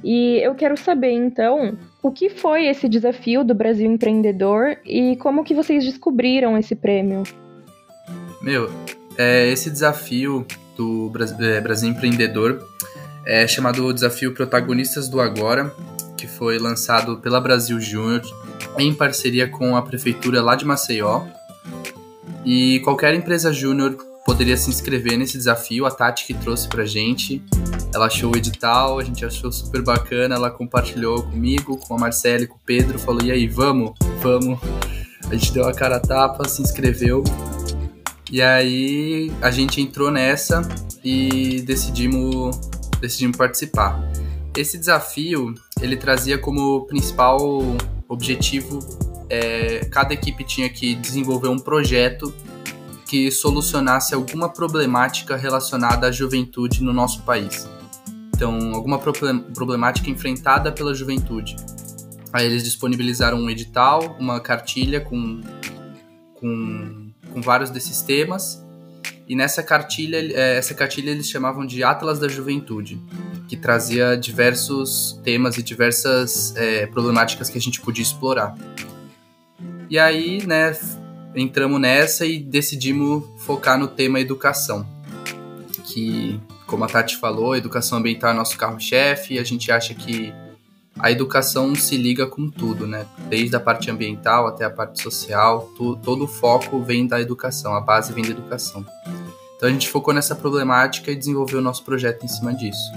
E 0.03 0.39
eu 0.43 0.55
quero 0.55 0.77
saber, 0.77 1.13
então, 1.13 1.77
o 2.03 2.11
que 2.11 2.31
foi 2.31 2.67
esse 2.67 2.89
desafio 2.89 3.45
do 3.45 3.55
Brasil 3.55 3.91
Empreendedor 3.91 4.79
e 4.87 5.17
como 5.17 5.45
que 5.45 5.55
vocês 5.55 5.85
descobriram 5.85 6.57
esse 6.57 6.75
prêmio? 6.75 7.23
Meu, 8.41 8.71
é, 9.19 9.49
esse 9.49 9.71
desafio 9.71 10.47
do 10.77 11.13
é, 11.41 11.61
Brasil 11.61 11.91
Empreendedor 11.91 12.67
é 13.27 13.47
chamado 13.47 13.93
Desafio 13.93 14.33
Protagonistas 14.33 15.09
do 15.09 15.21
Agora, 15.21 15.73
que 16.17 16.27
foi 16.27 16.59
lançado 16.59 17.19
pela 17.19 17.41
Brasil 17.41 17.79
Júnior 17.79 18.23
em 18.79 18.95
parceria 18.95 19.47
com 19.47 19.77
a 19.77 19.83
prefeitura 19.83 20.41
lá 20.41 20.57
de 20.57 20.65
Maceió. 20.65 21.27
E 22.45 22.81
qualquer 22.81 23.15
empresa 23.15 23.53
júnior 23.53 23.97
poderia 24.25 24.57
se 24.57 24.71
inscrever 24.71 25.17
nesse 25.17 25.37
desafio, 25.37 25.87
a 25.87 25.91
Tati 25.91 26.27
que 26.27 26.35
trouxe 26.35 26.69
pra 26.69 26.85
gente. 26.85 27.43
Ela 27.95 28.07
achou 28.07 28.33
o 28.33 28.37
edital, 28.37 28.99
a 28.99 29.05
gente 29.05 29.25
achou 29.25 29.51
super 29.53 29.83
bacana, 29.83 30.35
ela 30.35 30.51
compartilhou 30.51 31.23
comigo, 31.23 31.77
com 31.77 31.95
a 31.95 31.99
Marcela 31.99 32.43
e 32.43 32.47
com 32.47 32.57
o 32.57 32.61
Pedro, 32.65 32.99
falou: 32.99 33.23
"E 33.23 33.31
aí, 33.31 33.47
vamos? 33.47 33.93
Vamos?". 34.21 34.59
A 35.29 35.35
gente 35.35 35.53
deu 35.53 35.67
a 35.67 35.73
cara 35.73 35.97
a 35.97 36.01
tapa, 36.01 36.49
se 36.49 36.63
inscreveu. 36.63 37.23
E 38.31 38.41
aí 38.41 39.31
a 39.41 39.51
gente 39.51 39.81
entrou 39.81 40.11
nessa 40.11 40.63
e 41.05 41.61
decidimos 41.63 42.59
decidimos 43.01 43.37
participar. 43.37 44.01
Esse 44.57 44.79
desafio, 44.79 45.55
ele 45.81 45.97
trazia 45.97 46.39
como 46.39 46.87
principal 46.87 47.39
objetivo 48.09 48.79
é, 49.33 49.87
cada 49.87 50.13
equipe 50.13 50.45
tinha 50.45 50.69
que 50.69 50.95
desenvolver 50.95 51.49
um 51.49 51.59
projeto 51.59 52.35
que 53.07 53.31
solucionasse 53.31 54.15
alguma 54.15 54.51
problemática 54.51 55.37
relacionada 55.37 56.07
à 56.09 56.13
juventude 56.13 56.83
no 56.83 56.93
nosso 56.93 57.23
país. 57.23 57.67
Então, 58.35 58.75
alguma 58.75 58.99
problemática 58.99 60.11
enfrentada 60.11 60.71
pela 60.71 60.95
juventude. 60.95 61.57
Aí 62.31 62.45
eles 62.45 62.63
disponibilizaram 62.63 63.39
um 63.39 63.49
edital, 63.49 64.17
uma 64.21 64.39
cartilha 64.39 65.01
com, 65.01 65.41
com, 66.35 67.11
com 67.33 67.41
vários 67.41 67.71
desses 67.71 68.03
temas. 68.03 68.63
E 69.27 69.35
nessa 69.35 69.63
cartilha, 69.63 70.19
é, 70.19 70.59
essa 70.59 70.75
cartilha 70.75 71.11
eles 71.11 71.29
chamavam 71.29 71.65
de 71.65 71.83
Atlas 71.83 72.19
da 72.19 72.29
Juventude, 72.29 73.01
que 73.49 73.57
trazia 73.57 74.15
diversos 74.15 75.19
temas 75.25 75.57
e 75.57 75.63
diversas 75.63 76.55
é, 76.55 76.87
problemáticas 76.87 77.49
que 77.49 77.57
a 77.57 77.61
gente 77.61 77.81
podia 77.81 78.03
explorar. 78.03 78.55
E 79.93 79.99
aí, 79.99 80.43
né, 80.47 80.75
entramos 81.35 81.79
nessa 81.79 82.25
e 82.25 82.39
decidimos 82.39 83.25
focar 83.41 83.79
no 83.79 83.87
tema 83.87 84.19
educação. 84.19 84.87
Que, 85.85 86.41
como 86.67 86.83
a 86.83 86.87
Tati 86.87 87.19
falou, 87.19 87.53
a 87.53 87.59
educação 87.59 87.99
ambiental 87.99 88.31
é 88.31 88.33
nosso 88.33 88.57
carro-chefe 88.57 89.35
e 89.35 89.39
a 89.39 89.45
gente 89.45 89.71
acha 89.71 89.93
que 89.93 90.33
a 90.99 91.13
educação 91.13 91.75
se 91.75 91.99
liga 91.99 92.27
com 92.27 92.49
tudo, 92.49 92.87
né? 92.87 93.05
Desde 93.29 93.55
a 93.55 93.61
parte 93.61 93.91
ambiental 93.91 94.47
até 94.47 94.65
a 94.65 94.71
parte 94.71 95.03
social, 95.03 95.71
tu, 95.77 95.95
todo 95.97 96.25
o 96.25 96.27
foco 96.27 96.83
vem 96.83 97.07
da 97.07 97.21
educação, 97.21 97.75
a 97.75 97.81
base 97.83 98.15
vem 98.15 98.25
da 98.25 98.31
educação. 98.31 98.87
Então 99.59 99.69
a 99.69 99.73
gente 99.73 99.91
focou 99.91 100.15
nessa 100.15 100.35
problemática 100.35 101.11
e 101.11 101.17
desenvolveu 101.17 101.59
o 101.59 101.63
nosso 101.63 101.85
projeto 101.85 102.25
em 102.25 102.29
cima 102.29 102.55
disso. 102.55 102.91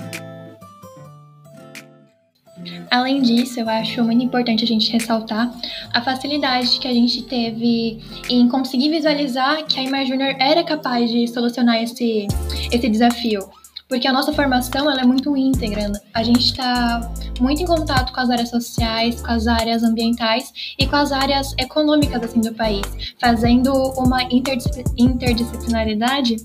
Além 2.95 3.21
disso, 3.21 3.59
eu 3.59 3.67
acho 3.67 4.01
muito 4.05 4.23
importante 4.23 4.63
a 4.63 4.67
gente 4.67 4.89
ressaltar 4.89 5.53
a 5.93 6.01
facilidade 6.01 6.79
que 6.79 6.87
a 6.87 6.93
gente 6.93 7.23
teve 7.23 7.99
em 8.29 8.47
conseguir 8.47 8.89
visualizar 8.89 9.65
que 9.65 9.77
a 9.77 9.83
Imar 9.83 10.05
Júnior 10.05 10.33
era 10.39 10.63
capaz 10.63 11.11
de 11.11 11.27
solucionar 11.27 11.83
esse, 11.83 12.25
esse 12.71 12.87
desafio. 12.87 13.49
Porque 13.89 14.07
a 14.07 14.13
nossa 14.13 14.31
formação 14.31 14.89
ela 14.89 15.01
é 15.01 15.05
muito 15.05 15.35
íntegra. 15.35 15.91
A 16.13 16.23
gente 16.23 16.45
está 16.45 17.11
muito 17.41 17.61
em 17.61 17.65
contato 17.65 18.13
com 18.13 18.21
as 18.21 18.29
áreas 18.29 18.49
sociais, 18.49 19.21
com 19.21 19.29
as 19.29 19.45
áreas 19.45 19.83
ambientais 19.83 20.53
e 20.79 20.87
com 20.87 20.95
as 20.95 21.11
áreas 21.11 21.53
econômicas 21.59 22.23
assim, 22.23 22.39
do 22.39 22.53
país, 22.53 22.85
fazendo 23.19 23.73
uma 23.97 24.23
interdisciplinaridade 24.23 26.37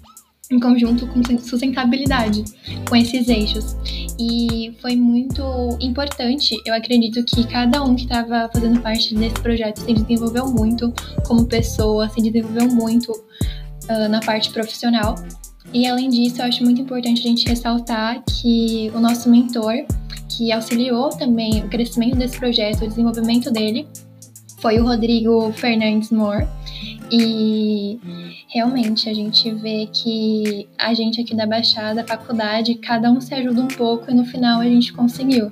em 0.50 0.58
conjunto 0.58 1.06
com 1.06 1.22
sustentabilidade, 1.38 2.44
com 2.88 2.96
esses 2.96 3.28
eixos. 3.28 3.76
E 4.18 4.74
foi 4.82 4.96
muito 4.96 5.42
importante, 5.80 6.56
eu 6.66 6.74
acredito 6.74 7.24
que 7.24 7.46
cada 7.46 7.82
um 7.82 7.94
que 7.94 8.02
estava 8.02 8.50
fazendo 8.52 8.80
parte 8.80 9.14
desse 9.14 9.40
projeto 9.40 9.78
se 9.78 9.94
desenvolveu 9.94 10.48
muito 10.48 10.92
como 11.24 11.46
pessoa, 11.46 12.08
se 12.08 12.20
desenvolveu 12.20 12.68
muito 12.68 13.12
uh, 13.12 14.08
na 14.10 14.20
parte 14.20 14.50
profissional. 14.50 15.14
E 15.72 15.86
além 15.86 16.08
disso, 16.08 16.42
eu 16.42 16.46
acho 16.46 16.64
muito 16.64 16.80
importante 16.80 17.20
a 17.20 17.22
gente 17.22 17.48
ressaltar 17.48 18.22
que 18.24 18.90
o 18.92 18.98
nosso 18.98 19.30
mentor, 19.30 19.84
que 20.28 20.50
auxiliou 20.50 21.10
também 21.10 21.62
o 21.62 21.68
crescimento 21.68 22.16
desse 22.16 22.36
projeto, 22.36 22.84
o 22.84 22.88
desenvolvimento 22.88 23.52
dele, 23.52 23.86
foi 24.60 24.78
o 24.78 24.84
Rodrigo 24.84 25.52
Fernandes 25.52 26.10
Moore. 26.10 26.46
E 27.10 27.98
realmente 28.48 29.08
a 29.08 29.14
gente 29.14 29.50
vê 29.54 29.88
que 29.92 30.68
a 30.78 30.94
gente 30.94 31.20
aqui 31.20 31.34
da 31.34 31.46
Baixada, 31.46 32.06
faculdade, 32.06 32.76
cada 32.76 33.10
um 33.10 33.20
se 33.20 33.34
ajuda 33.34 33.62
um 33.62 33.68
pouco 33.68 34.10
e 34.10 34.14
no 34.14 34.24
final 34.24 34.60
a 34.60 34.64
gente 34.64 34.92
conseguiu. 34.92 35.50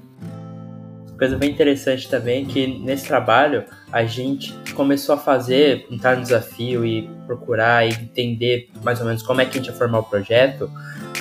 Coisa 1.19 1.37
bem 1.37 1.51
interessante 1.51 2.09
também 2.09 2.45
é 2.45 2.47
que 2.47 2.67
nesse 2.79 3.09
trabalho 3.09 3.65
a 3.91 4.05
gente 4.05 4.55
começou 4.75 5.17
a 5.17 5.19
fazer, 5.19 5.85
entrar 5.91 6.17
no 6.17 6.23
desafio 6.23 6.87
e 6.87 7.11
procurar 7.27 7.85
e 7.85 7.91
entender 7.91 8.71
mais 8.85 9.01
ou 9.01 9.07
menos 9.07 9.21
como 9.23 9.41
é 9.41 9.45
que 9.45 9.59
a 9.59 9.61
gente 9.61 9.67
ia 9.67 9.77
formar 9.77 9.99
o 9.99 10.05
projeto 10.05 10.71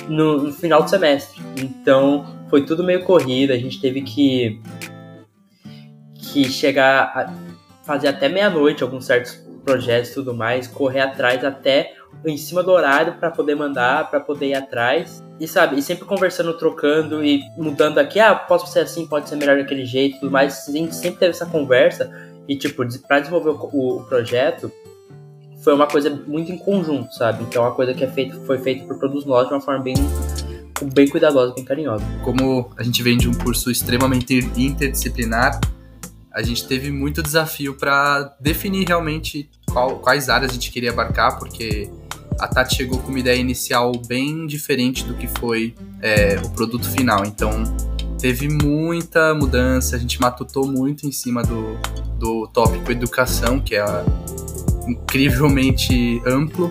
no, 0.08 0.44
no 0.44 0.52
final 0.52 0.84
do 0.84 0.88
semestre. 0.88 1.42
Então 1.56 2.24
foi 2.48 2.64
tudo 2.64 2.84
meio 2.84 3.02
corrido, 3.02 3.52
a 3.52 3.56
gente 3.56 3.80
teve 3.80 4.02
que, 4.02 4.60
que 6.14 6.44
chegar 6.44 7.12
a 7.12 7.47
fazer 7.88 8.08
até 8.08 8.28
meia-noite 8.28 8.82
alguns 8.82 9.06
certos 9.06 9.42
projetos 9.64 10.10
e 10.10 10.14
tudo 10.14 10.34
mais, 10.34 10.66
correr 10.66 11.00
atrás 11.00 11.42
até 11.42 11.94
em 12.26 12.36
cima 12.36 12.62
do 12.62 12.70
horário 12.70 13.14
para 13.14 13.30
poder 13.30 13.54
mandar, 13.54 14.10
para 14.10 14.20
poder 14.20 14.48
ir 14.48 14.54
atrás. 14.54 15.24
E 15.40 15.48
sabe, 15.48 15.78
e 15.78 15.82
sempre 15.82 16.04
conversando, 16.04 16.52
trocando 16.52 17.24
e 17.24 17.40
mudando 17.56 17.96
aqui, 17.96 18.20
ah, 18.20 18.34
posso 18.34 18.70
ser 18.70 18.80
assim, 18.80 19.06
pode 19.06 19.26
ser 19.26 19.36
melhor 19.36 19.56
daquele 19.56 19.86
jeito, 19.86 20.20
tudo 20.20 20.30
mais. 20.30 20.68
A 20.68 20.72
gente 20.72 20.94
sempre 20.94 21.18
teve 21.20 21.30
essa 21.30 21.46
conversa 21.46 22.12
e 22.46 22.56
tipo, 22.56 22.84
para 23.06 23.20
desenvolver 23.20 23.50
o, 23.50 23.96
o, 23.96 24.04
projeto 24.04 24.70
foi 25.64 25.72
uma 25.72 25.86
coisa 25.86 26.10
muito 26.26 26.52
em 26.52 26.58
conjunto, 26.58 27.10
sabe? 27.14 27.42
Então, 27.44 27.64
a 27.64 27.70
coisa 27.70 27.94
que 27.94 28.04
é 28.04 28.08
feita 28.08 28.36
foi 28.46 28.58
feita 28.58 28.84
por 28.84 28.98
todos 28.98 29.24
nós 29.24 29.48
de 29.48 29.54
uma 29.54 29.60
forma 29.62 29.82
bem 29.82 29.94
bem 30.92 31.08
cuidadosa, 31.08 31.54
bem 31.54 31.64
carinhosa. 31.64 32.04
Como 32.22 32.70
a 32.76 32.82
gente 32.82 33.02
vem 33.02 33.16
de 33.16 33.28
um 33.28 33.34
curso 33.34 33.70
extremamente 33.70 34.38
interdisciplinar, 34.56 35.58
a 36.32 36.42
gente 36.42 36.66
teve 36.66 36.90
muito 36.90 37.22
desafio 37.22 37.74
para 37.74 38.34
definir 38.40 38.86
realmente 38.86 39.48
qual, 39.70 39.98
quais 39.98 40.28
áreas 40.28 40.50
a 40.50 40.54
gente 40.54 40.70
queria 40.70 40.90
abarcar, 40.90 41.38
porque 41.38 41.90
a 42.38 42.46
Tati 42.46 42.76
chegou 42.76 42.98
com 43.00 43.08
uma 43.08 43.18
ideia 43.18 43.38
inicial 43.38 43.92
bem 44.06 44.46
diferente 44.46 45.04
do 45.04 45.14
que 45.14 45.26
foi 45.26 45.74
é, 46.00 46.40
o 46.44 46.50
produto 46.50 46.88
final. 46.88 47.24
Então, 47.24 47.50
teve 48.18 48.48
muita 48.48 49.34
mudança, 49.34 49.96
a 49.96 49.98
gente 49.98 50.20
matutou 50.20 50.66
muito 50.66 51.06
em 51.06 51.12
cima 51.12 51.42
do, 51.42 51.76
do 52.18 52.46
tópico 52.48 52.92
educação, 52.92 53.58
que 53.60 53.74
é 53.74 53.84
incrivelmente 54.86 56.22
amplo. 56.26 56.68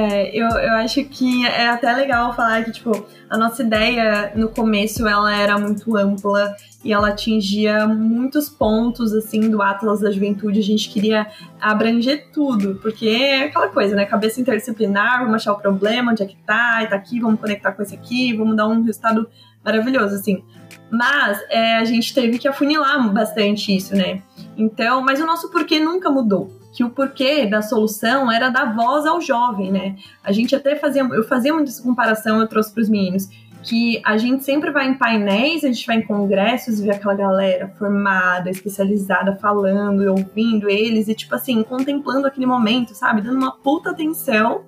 É, 0.00 0.34
eu, 0.34 0.48
eu 0.48 0.72
acho 0.76 1.04
que 1.04 1.46
é 1.46 1.68
até 1.68 1.92
legal 1.92 2.34
falar 2.34 2.64
que, 2.64 2.72
tipo, 2.72 3.06
a 3.28 3.36
nossa 3.36 3.62
ideia 3.62 4.32
no 4.34 4.48
começo 4.48 5.06
ela 5.06 5.34
era 5.36 5.58
muito 5.58 5.94
ampla 5.94 6.56
e 6.82 6.90
ela 6.90 7.08
atingia 7.08 7.86
muitos 7.86 8.48
pontos 8.48 9.12
assim 9.12 9.50
do 9.50 9.60
Atlas 9.60 10.00
da 10.00 10.10
Juventude. 10.10 10.58
A 10.58 10.62
gente 10.62 10.88
queria 10.88 11.26
abranger 11.60 12.30
tudo, 12.32 12.76
porque 12.76 13.06
é 13.08 13.44
aquela 13.44 13.68
coisa, 13.68 13.94
né? 13.94 14.06
Cabeça 14.06 14.40
interdisciplinar, 14.40 15.18
vamos 15.18 15.34
achar 15.34 15.52
o 15.52 15.58
problema, 15.58 16.12
onde 16.12 16.22
é 16.22 16.26
que 16.26 16.36
tá, 16.46 16.82
e 16.82 16.86
tá 16.86 16.96
aqui, 16.96 17.20
vamos 17.20 17.38
conectar 17.38 17.72
com 17.72 17.82
esse 17.82 17.94
aqui, 17.94 18.32
vamos 18.34 18.56
dar 18.56 18.68
um 18.68 18.82
resultado 18.82 19.28
maravilhoso, 19.62 20.14
assim. 20.14 20.42
Mas 20.90 21.38
é, 21.50 21.76
a 21.76 21.84
gente 21.84 22.14
teve 22.14 22.38
que 22.38 22.48
afunilar 22.48 23.12
bastante 23.12 23.76
isso, 23.76 23.94
né? 23.94 24.22
Então, 24.56 25.02
mas 25.02 25.20
o 25.20 25.26
nosso 25.26 25.50
porquê 25.50 25.78
nunca 25.78 26.10
mudou 26.10 26.59
que 26.72 26.84
o 26.84 26.90
porquê 26.90 27.46
da 27.46 27.62
solução 27.62 28.30
era 28.30 28.48
dar 28.48 28.74
voz 28.74 29.06
ao 29.06 29.20
jovem, 29.20 29.72
né? 29.72 29.96
A 30.22 30.32
gente 30.32 30.54
até 30.54 30.76
fazia, 30.76 31.02
eu 31.02 31.24
fazia 31.24 31.52
muita 31.52 31.70
comparação, 31.82 32.40
eu 32.40 32.46
trouxe 32.46 32.72
para 32.72 32.82
os 32.82 32.88
meninos, 32.88 33.28
que 33.62 34.00
a 34.04 34.16
gente 34.16 34.44
sempre 34.44 34.70
vai 34.70 34.88
em 34.88 34.94
painéis, 34.94 35.64
a 35.64 35.68
gente 35.68 35.86
vai 35.86 35.96
em 35.96 36.02
congressos 36.02 36.78
e 36.78 36.84
vê 36.84 36.90
aquela 36.92 37.14
galera 37.14 37.68
formada, 37.78 38.50
especializada, 38.50 39.36
falando 39.36 40.02
e 40.02 40.08
ouvindo 40.08 40.68
eles 40.68 41.08
e, 41.08 41.14
tipo 41.14 41.34
assim, 41.34 41.62
contemplando 41.62 42.26
aquele 42.26 42.46
momento, 42.46 42.94
sabe? 42.94 43.20
Dando 43.20 43.36
uma 43.36 43.52
puta 43.52 43.90
atenção. 43.90 44.64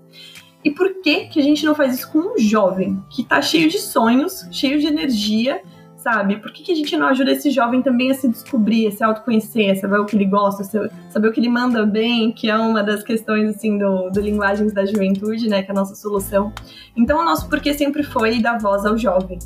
E 0.64 0.70
por 0.70 1.00
que 1.02 1.26
que 1.26 1.40
a 1.40 1.42
gente 1.42 1.64
não 1.64 1.74
faz 1.74 1.94
isso 1.94 2.12
com 2.12 2.34
um 2.34 2.38
jovem 2.38 3.02
que 3.10 3.24
tá 3.24 3.40
cheio 3.40 3.68
de 3.68 3.78
sonhos, 3.78 4.46
cheio 4.52 4.78
de 4.78 4.86
energia, 4.86 5.62
sabe? 6.02 6.36
Por 6.36 6.52
que, 6.52 6.62
que 6.62 6.72
a 6.72 6.74
gente 6.74 6.96
não 6.96 7.06
ajuda 7.06 7.32
esse 7.32 7.50
jovem 7.50 7.80
também 7.80 8.10
a 8.10 8.14
se 8.14 8.28
descobrir, 8.28 8.88
a 8.88 8.90
se 8.90 9.04
autoconhecer, 9.04 9.70
a 9.70 9.76
saber 9.76 9.98
o 9.98 10.04
que 10.04 10.16
ele 10.16 10.24
gosta, 10.24 10.64
saber 10.64 11.28
o 11.28 11.32
que 11.32 11.40
ele 11.40 11.48
manda 11.48 11.86
bem, 11.86 12.32
que 12.32 12.50
é 12.50 12.56
uma 12.56 12.82
das 12.82 13.02
questões, 13.02 13.56
assim, 13.56 13.78
do, 13.78 14.10
do 14.10 14.20
Linguagens 14.20 14.72
da 14.72 14.84
Juventude, 14.84 15.48
né, 15.48 15.62
que 15.62 15.70
é 15.70 15.72
a 15.72 15.76
nossa 15.76 15.94
solução. 15.94 16.52
Então, 16.96 17.20
o 17.20 17.24
nosso 17.24 17.48
porquê 17.48 17.72
sempre 17.72 18.02
foi 18.02 18.40
dar 18.40 18.58
voz 18.58 18.84
ao 18.84 18.98
jovem. 18.98 19.38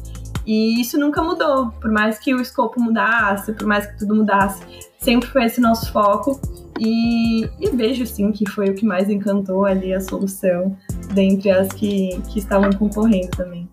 E 0.47 0.81
isso 0.81 0.99
nunca 0.99 1.23
mudou, 1.23 1.73
por 1.73 1.91
mais 1.91 2.19
que 2.19 2.33
o 2.33 2.41
escopo 2.41 2.81
mudasse, 2.81 3.53
por 3.53 3.67
mais 3.67 3.87
que 3.87 3.99
tudo 3.99 4.15
mudasse, 4.15 4.63
sempre 4.99 5.29
foi 5.29 5.45
esse 5.45 5.61
nosso 5.61 5.93
foco. 5.93 6.41
E, 6.79 7.45
e, 7.59 7.71
vejo 7.75 8.07
sim 8.07 8.31
que 8.33 8.49
foi 8.49 8.69
o 8.69 8.75
que 8.75 8.85
mais 8.85 9.09
encantou 9.09 9.65
ali 9.65 9.95
a 9.95 10.01
solução, 10.01 10.77
dentre 11.15 11.51
as 11.51 11.69
que, 11.69 12.21
que 12.29 12.39
estavam 12.39 12.71
concorrendo 12.71 13.31
também. 13.31 13.67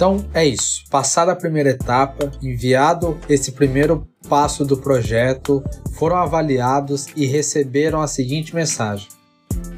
Então 0.00 0.24
é 0.32 0.46
isso. 0.46 0.82
Passada 0.88 1.32
a 1.32 1.36
primeira 1.36 1.68
etapa, 1.68 2.32
enviado 2.40 3.20
esse 3.28 3.52
primeiro 3.52 4.08
passo 4.30 4.64
do 4.64 4.78
projeto, 4.78 5.62
foram 5.92 6.16
avaliados 6.16 7.08
e 7.14 7.26
receberam 7.26 8.00
a 8.00 8.06
seguinte 8.06 8.54
mensagem: 8.54 9.06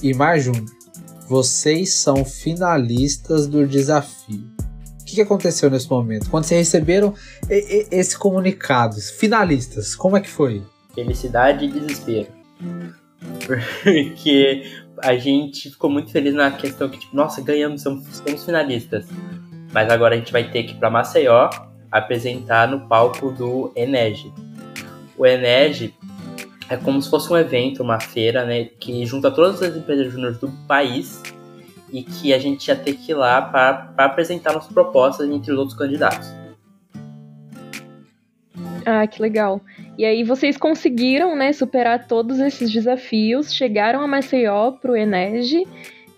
Imar 0.00 0.38
Júnior, 0.38 0.66
vocês 1.28 1.94
são 1.94 2.24
finalistas 2.24 3.48
do 3.48 3.66
desafio. 3.66 4.48
O 5.00 5.04
que 5.04 5.20
aconteceu 5.20 5.68
nesse 5.68 5.90
momento? 5.90 6.30
Quando 6.30 6.44
vocês 6.44 6.68
receberam 6.68 7.12
esse 7.50 8.16
comunicado, 8.16 9.00
finalistas, 9.00 9.96
como 9.96 10.16
é 10.16 10.20
que 10.20 10.30
foi? 10.30 10.62
Felicidade 10.94 11.64
e 11.64 11.68
desespero. 11.68 12.28
Porque 13.44 14.62
a 14.98 15.16
gente 15.16 15.68
ficou 15.68 15.90
muito 15.90 16.12
feliz 16.12 16.32
na 16.32 16.52
questão 16.52 16.88
que, 16.88 17.00
tipo, 17.00 17.16
nossa, 17.16 17.42
ganhamos, 17.42 17.82
somos, 17.82 18.06
somos 18.24 18.44
finalistas. 18.44 19.04
Mas 19.72 19.90
agora 19.90 20.14
a 20.14 20.18
gente 20.18 20.32
vai 20.32 20.44
ter 20.44 20.64
que 20.64 20.72
ir 20.72 20.76
para 20.76 20.90
Maceió 20.90 21.48
apresentar 21.90 22.68
no 22.68 22.88
palco 22.88 23.30
do 23.30 23.72
Enege. 23.74 24.32
O 25.16 25.26
Enege 25.26 25.94
é 26.68 26.76
como 26.76 27.00
se 27.02 27.10
fosse 27.10 27.30
um 27.32 27.36
evento, 27.36 27.82
uma 27.82 28.00
feira, 28.00 28.44
né, 28.44 28.64
que 28.64 29.04
junta 29.04 29.30
todas 29.30 29.62
as 29.62 29.76
empresas 29.76 30.12
júnior 30.12 30.32
do 30.38 30.48
país 30.66 31.22
e 31.92 32.02
que 32.02 32.32
a 32.32 32.38
gente 32.38 32.68
ia 32.68 32.76
ter 32.76 32.94
que 32.94 33.12
ir 33.12 33.14
lá 33.14 33.42
para 33.42 33.92
apresentar 33.98 34.54
nossas 34.54 34.72
propostas 34.72 35.28
entre 35.28 35.52
os 35.52 35.58
outros 35.58 35.76
candidatos. 35.76 36.28
Ah, 38.86 39.06
que 39.06 39.20
legal. 39.20 39.60
E 39.98 40.04
aí 40.04 40.24
vocês 40.24 40.56
conseguiram, 40.56 41.36
né, 41.36 41.52
superar 41.52 42.06
todos 42.06 42.40
esses 42.40 42.72
desafios, 42.72 43.54
chegaram 43.54 44.00
a 44.00 44.08
Maceió 44.08 44.72
para 44.72 44.92
o 44.92 44.96
Enege 44.96 45.66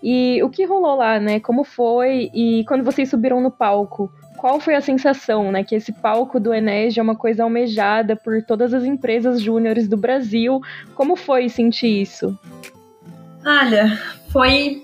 e 0.06 0.42
o 0.42 0.50
que 0.50 0.66
rolou 0.66 0.96
lá, 0.96 1.18
né? 1.18 1.40
Como 1.40 1.64
foi? 1.64 2.30
E 2.34 2.62
quando 2.68 2.84
vocês 2.84 3.08
subiram 3.08 3.40
no 3.40 3.50
palco, 3.50 4.12
qual 4.37 4.61
foi 4.61 4.75
a 4.75 4.80
sensação, 4.82 5.50
né? 5.50 5.64
Que 5.64 5.75
esse 5.75 5.90
palco 5.92 6.38
do 6.38 6.52
Enege 6.52 7.00
é 7.00 7.02
uma 7.02 7.16
coisa 7.16 7.42
almejada 7.42 8.14
por 8.14 8.42
todas 8.42 8.75
as 8.75 8.84
empresas 8.84 9.40
júniores 9.40 9.88
do 9.88 9.96
Brasil. 9.96 10.61
Como 10.94 11.16
foi 11.16 11.49
sentir 11.49 12.02
isso? 12.02 12.38
Olha, 13.46 13.99
foi, 14.30 14.82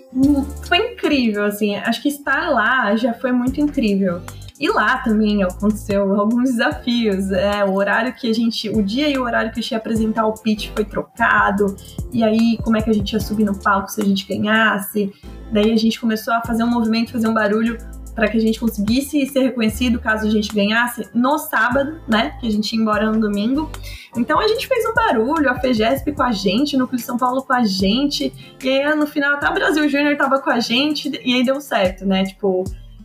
foi 0.66 0.92
incrível, 0.92 1.44
assim. 1.44 1.76
Acho 1.76 2.00
que 2.00 2.08
estar 2.08 2.48
lá 2.48 2.96
já 2.96 3.12
foi 3.12 3.30
muito 3.30 3.60
incrível. 3.60 4.22
E 4.60 4.68
lá 4.68 4.98
também 4.98 5.42
aconteceu 5.42 6.20
alguns 6.20 6.50
desafios. 6.50 7.32
É, 7.32 7.64
o 7.64 7.72
horário 7.72 8.12
que 8.12 8.30
a 8.30 8.34
gente. 8.34 8.68
O 8.68 8.82
dia 8.82 9.08
e 9.08 9.16
o 9.16 9.22
horário 9.22 9.50
que 9.50 9.58
a 9.58 9.62
gente 9.62 9.72
ia 9.72 9.78
apresentar 9.78 10.26
o 10.26 10.34
pitch 10.34 10.68
foi 10.74 10.84
trocado. 10.84 11.74
E 12.12 12.22
aí, 12.22 12.58
como 12.62 12.76
é 12.76 12.82
que 12.82 12.90
a 12.90 12.92
gente 12.92 13.10
ia 13.10 13.20
subir 13.20 13.44
no 13.44 13.58
palco 13.58 13.90
se 13.90 14.02
a 14.02 14.04
gente 14.04 14.26
ganhasse? 14.28 15.10
Daí 15.50 15.72
a 15.72 15.76
gente 15.76 15.98
começou 15.98 16.34
a 16.34 16.42
fazer 16.42 16.62
um 16.62 16.66
movimento, 16.66 17.10
fazer 17.10 17.26
um 17.26 17.32
barulho 17.32 17.78
para 18.14 18.28
que 18.28 18.36
a 18.36 18.40
gente 18.40 18.60
conseguisse 18.60 19.24
ser 19.26 19.40
reconhecido 19.40 19.98
caso 19.98 20.26
a 20.26 20.30
gente 20.30 20.52
ganhasse 20.54 21.08
no 21.14 21.38
sábado, 21.38 21.98
né? 22.06 22.36
Que 22.38 22.46
a 22.46 22.50
gente 22.50 22.70
ia 22.74 22.82
embora 22.82 23.10
no 23.10 23.18
domingo. 23.18 23.70
Então 24.14 24.38
a 24.38 24.46
gente 24.46 24.68
fez 24.68 24.84
um 24.84 24.92
barulho, 24.92 25.48
a 25.48 25.54
FEGESP 25.58 26.12
com 26.12 26.22
a 26.22 26.32
gente, 26.32 26.76
o 26.76 26.78
Núcleo 26.78 26.98
de 26.98 27.04
São 27.06 27.16
Paulo 27.16 27.42
com 27.42 27.54
a 27.54 27.64
gente, 27.64 28.30
e 28.62 28.68
aí 28.68 28.94
no 28.94 29.06
final 29.06 29.34
até 29.34 29.48
o 29.48 29.54
Brasil 29.54 29.88
Júnior 29.88 30.18
tava 30.18 30.38
com 30.40 30.50
a 30.50 30.60
gente, 30.60 31.10
e 31.24 31.34
aí 31.34 31.44
deu 31.44 31.60
certo, 31.62 32.04
né? 32.04 32.24
Tipo, 32.24 32.64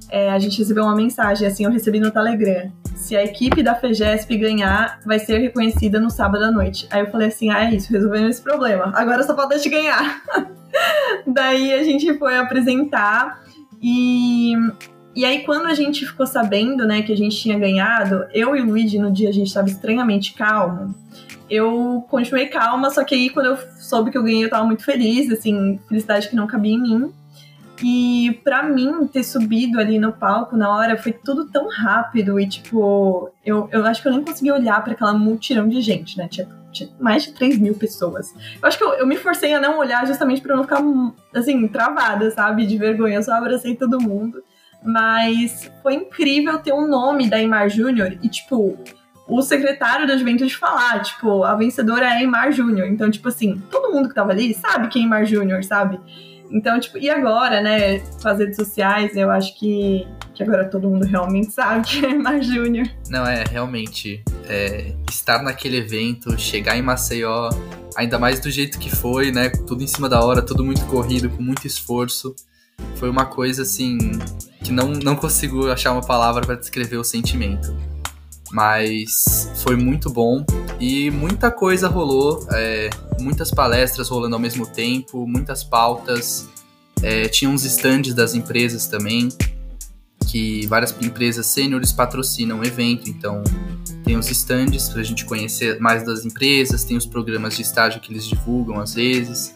é, 0.10 0.30
a 0.30 0.40
gente 0.40 0.58
recebeu 0.60 0.84
uma 0.84 0.96
mensagem, 0.96 1.48
assim, 1.48 1.66
eu 1.66 1.72
recebi 1.72 2.00
no 2.00 2.12
Telegram. 2.12 2.72
Se 2.96 3.16
a 3.16 3.24
equipe 3.24 3.62
da 3.64 3.76
FEGESP 3.76 4.38
ganhar, 4.38 5.00
vai 5.06 5.20
ser 5.20 5.40
reconhecida 5.40 6.00
no 6.00 6.10
sábado 6.10 6.44
à 6.44 6.52
noite. 6.52 6.88
Aí 6.92 7.02
eu 7.02 7.12
falei 7.12 7.28
assim, 7.28 7.50
ah, 7.50 7.66
é 7.66 7.76
isso, 7.76 7.92
resolvemos 7.92 8.30
esse 8.32 8.42
problema. 8.42 8.92
Agora 8.96 9.24
só 9.24 9.36
falta 9.36 9.60
te 9.60 9.70
ganhar. 9.70 10.22
Daí 11.28 11.74
a 11.74 11.84
gente 11.84 12.18
foi 12.18 12.38
apresentar 12.38 13.44
e... 13.82 14.54
E 15.16 15.24
aí, 15.24 15.46
quando 15.46 15.68
a 15.68 15.74
gente 15.74 16.06
ficou 16.06 16.28
sabendo, 16.28 16.86
né, 16.86 17.02
que 17.02 17.14
a 17.14 17.16
gente 17.16 17.38
tinha 17.38 17.58
ganhado, 17.58 18.26
eu 18.34 18.54
e 18.54 18.60
o 18.60 18.66
Luigi, 18.66 19.00
no 19.00 19.10
dia, 19.10 19.30
a 19.30 19.32
gente 19.32 19.48
estava 19.48 19.70
estranhamente 19.70 20.34
calmo. 20.34 20.94
Eu 21.50 22.06
continuei 22.10 22.48
calma, 22.48 22.90
só 22.90 23.02
que 23.02 23.16
aí, 23.16 23.30
quando 23.30 23.46
eu 23.46 23.58
soube 23.80 24.12
que 24.12 24.18
eu 24.18 24.24
ganhei, 24.24 24.44
eu 24.44 24.50
tava 24.50 24.66
muito 24.66 24.84
feliz, 24.84 25.32
assim, 25.32 25.80
felicidade 25.88 26.28
que 26.28 26.36
não 26.36 26.48
cabia 26.48 26.74
em 26.74 26.82
mim. 26.82 27.14
E 27.84 28.40
para 28.44 28.64
mim, 28.64 29.06
ter 29.08 29.24
subido 29.24 29.80
ali 29.80 30.00
no 30.00 30.14
palco 30.14 30.56
na 30.56 30.70
hora 30.74 30.98
foi 30.98 31.12
tudo 31.12 31.46
tão 31.50 31.68
rápido 31.68 32.40
e, 32.40 32.48
tipo, 32.48 33.30
eu, 33.46 33.68
eu 33.72 33.86
acho 33.86 34.02
que 34.02 34.08
eu 34.08 34.14
nem 34.14 34.24
consegui 34.24 34.52
olhar 34.52 34.82
para 34.84 34.94
aquela 34.94 35.14
multidão 35.14 35.68
de 35.68 35.82
gente, 35.82 36.18
né? 36.18 36.28
Tinha, 36.30 36.48
tinha, 36.72 36.90
mais 37.00 37.24
de 37.24 37.34
3 37.34 37.58
mil 37.60 37.74
pessoas. 37.74 38.34
Eu 38.62 38.68
acho 38.68 38.78
que 38.78 38.84
eu, 38.84 38.94
eu 38.94 39.06
me 39.06 39.18
forcei 39.18 39.54
a 39.54 39.60
não 39.60 39.78
olhar 39.78 40.08
justamente 40.08 40.42
para 40.42 40.56
não 40.56 40.64
ficar, 40.64 40.82
assim, 41.34 41.68
travada, 41.68 42.32
sabe? 42.32 42.66
De 42.66 42.78
vergonha. 42.78 43.16
Eu 43.16 43.24
só 43.24 43.34
abracei 43.34 43.76
todo 43.76 44.02
mundo. 44.02 44.42
Mas 44.82 45.70
foi 45.82 45.96
incrível 45.96 46.60
ter 46.60 46.72
o 46.72 46.84
um 46.84 46.88
nome 46.88 47.30
da 47.30 47.42
Imar 47.42 47.70
Júnior 47.70 48.18
e, 48.22 48.30
tipo, 48.30 48.78
o 49.28 49.42
secretário 49.42 50.08
da 50.08 50.16
juventude 50.16 50.56
falar, 50.56 51.02
tipo, 51.02 51.44
a 51.44 51.56
vencedora 51.56 52.06
é 52.06 52.24
Imar 52.24 52.52
Júnior. 52.52 52.88
Então, 52.88 53.10
tipo 53.10 53.28
assim, 53.28 53.62
todo 53.70 53.92
mundo 53.92 54.08
que 54.08 54.16
tava 54.16 54.32
ali 54.32 54.54
sabe 54.54 54.88
quem 54.88 55.02
é 55.02 55.06
Imar 55.06 55.26
Júnior, 55.26 55.64
sabe? 55.64 56.00
Então, 56.50 56.80
tipo, 56.80 56.98
e 56.98 57.10
agora, 57.10 57.62
né, 57.62 58.00
com 58.00 58.28
as 58.28 58.40
redes 58.40 58.56
sociais, 58.56 59.16
eu 59.16 59.32
acho 59.32 59.58
que, 59.58 60.08
que 60.34 60.44
agora 60.44 60.66
todo 60.66 60.90
mundo 60.90 61.06
realmente 61.06 61.52
sabe 61.52 61.86
que 61.86 62.06
é 62.06 62.14
Mar 62.14 62.42
Júnior. 62.42 62.88
Não, 63.10 63.26
é, 63.26 63.44
realmente, 63.50 64.24
é, 64.48 64.94
estar 65.10 65.42
naquele 65.42 65.78
evento, 65.78 66.38
chegar 66.38 66.78
em 66.78 66.82
Maceió, 66.82 67.50
ainda 67.96 68.20
mais 68.20 68.40
do 68.40 68.52
jeito 68.52 68.78
que 68.78 68.94
foi, 68.94 69.32
né, 69.32 69.50
tudo 69.50 69.84
em 69.84 69.88
cima 69.88 70.08
da 70.08 70.24
hora, 70.24 70.42
tudo 70.42 70.64
muito 70.64 70.86
corrido, 70.86 71.30
com 71.30 71.42
muito 71.42 71.66
esforço, 71.66 72.36
foi 72.96 73.10
uma 73.10 73.26
coisa, 73.26 73.64
assim, 73.64 73.98
que 74.64 74.72
não, 74.72 74.90
não 74.90 75.16
consigo 75.16 75.72
achar 75.72 75.92
uma 75.92 76.06
palavra 76.06 76.46
para 76.46 76.56
descrever 76.56 76.98
o 76.98 77.04
sentimento. 77.04 77.76
Mas 78.52 79.52
foi 79.64 79.76
muito 79.76 80.10
bom 80.10 80.46
e 80.80 81.10
muita 81.10 81.52
coisa 81.52 81.88
rolou, 81.88 82.46
é, 82.52 82.90
muitas 83.20 83.52
palestras 83.52 84.10
rolando 84.10 84.36
ao 84.36 84.42
mesmo 84.42 84.66
tempo, 84.68 85.26
muitas 85.28 85.64
pautas. 85.64 86.48
É, 87.02 87.28
tinha 87.28 87.50
uns 87.50 87.66
stands 87.66 88.14
das 88.14 88.36
empresas 88.36 88.88
também, 88.88 89.30
que 90.28 90.66
várias 90.68 90.96
empresas 91.02 91.46
sêniores 91.48 91.92
patrocinam 91.92 92.60
o 92.60 92.66
evento, 92.66 93.10
então 93.10 93.44
tem 94.04 94.18
os 94.18 94.30
stands 94.30 94.90
para 94.90 95.02
a 95.02 95.04
gente 95.04 95.26
conhecer 95.26 95.80
mais 95.80 96.06
das 96.06 96.26
empresas, 96.26 96.84
tem 96.84 96.96
os 96.96 97.06
programas 97.06 97.56
de 97.56 97.62
estágio 97.62 98.00
que 98.00 98.12
eles 98.12 98.26
divulgam 98.26 98.80
às 98.80 98.94
vezes. 98.94 99.56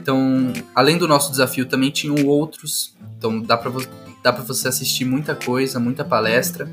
Então, 0.00 0.52
além 0.74 0.98
do 0.98 1.08
nosso 1.08 1.30
desafio, 1.30 1.66
também 1.66 1.90
tinham 1.90 2.26
outros, 2.26 2.94
então 3.16 3.40
dá 3.40 3.56
para 3.56 3.72
dá 4.22 4.30
você 4.30 4.68
assistir 4.68 5.04
muita 5.04 5.34
coisa, 5.34 5.78
muita 5.78 6.04
palestra. 6.04 6.68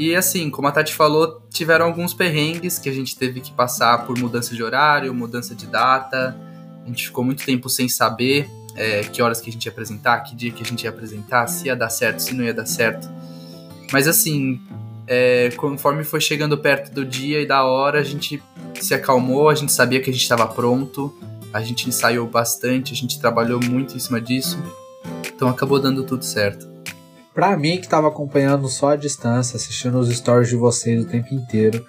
E 0.00 0.16
assim, 0.16 0.48
como 0.48 0.66
a 0.66 0.72
Tati 0.72 0.94
falou, 0.94 1.42
tiveram 1.50 1.84
alguns 1.84 2.14
perrengues 2.14 2.78
que 2.78 2.88
a 2.88 2.92
gente 2.92 3.14
teve 3.14 3.38
que 3.38 3.52
passar 3.52 4.06
por 4.06 4.18
mudança 4.18 4.54
de 4.54 4.62
horário, 4.62 5.12
mudança 5.12 5.54
de 5.54 5.66
data. 5.66 6.34
A 6.82 6.86
gente 6.88 7.04
ficou 7.04 7.22
muito 7.22 7.44
tempo 7.44 7.68
sem 7.68 7.86
saber 7.86 8.48
é, 8.74 9.02
que 9.02 9.20
horas 9.20 9.42
que 9.42 9.50
a 9.50 9.52
gente 9.52 9.66
ia 9.66 9.70
apresentar, 9.70 10.20
que 10.20 10.34
dia 10.34 10.50
que 10.52 10.62
a 10.62 10.66
gente 10.66 10.84
ia 10.84 10.88
apresentar, 10.88 11.46
se 11.48 11.66
ia 11.66 11.76
dar 11.76 11.90
certo, 11.90 12.20
se 12.20 12.32
não 12.32 12.42
ia 12.42 12.54
dar 12.54 12.64
certo. 12.64 13.10
Mas 13.92 14.08
assim, 14.08 14.58
é, 15.06 15.50
conforme 15.58 16.02
foi 16.02 16.18
chegando 16.22 16.56
perto 16.56 16.94
do 16.94 17.04
dia 17.04 17.38
e 17.38 17.44
da 17.44 17.66
hora, 17.66 18.00
a 18.00 18.02
gente 18.02 18.42
se 18.76 18.94
acalmou, 18.94 19.50
a 19.50 19.54
gente 19.54 19.70
sabia 19.70 20.00
que 20.00 20.08
a 20.08 20.12
gente 20.14 20.22
estava 20.22 20.46
pronto, 20.46 21.14
a 21.52 21.60
gente 21.60 21.86
ensaiou 21.86 22.26
bastante, 22.26 22.94
a 22.94 22.96
gente 22.96 23.20
trabalhou 23.20 23.60
muito 23.62 23.94
em 23.94 23.98
cima 23.98 24.18
disso. 24.18 24.58
Então 25.26 25.46
acabou 25.46 25.78
dando 25.78 26.04
tudo 26.04 26.24
certo. 26.24 26.69
Pra 27.40 27.56
mim, 27.56 27.78
que 27.78 27.88
tava 27.88 28.06
acompanhando 28.06 28.68
só 28.68 28.90
a 28.90 28.96
distância, 28.96 29.56
assistindo 29.56 29.98
os 29.98 30.14
stories 30.14 30.50
de 30.50 30.56
vocês 30.56 31.02
o 31.02 31.06
tempo 31.06 31.34
inteiro, 31.34 31.82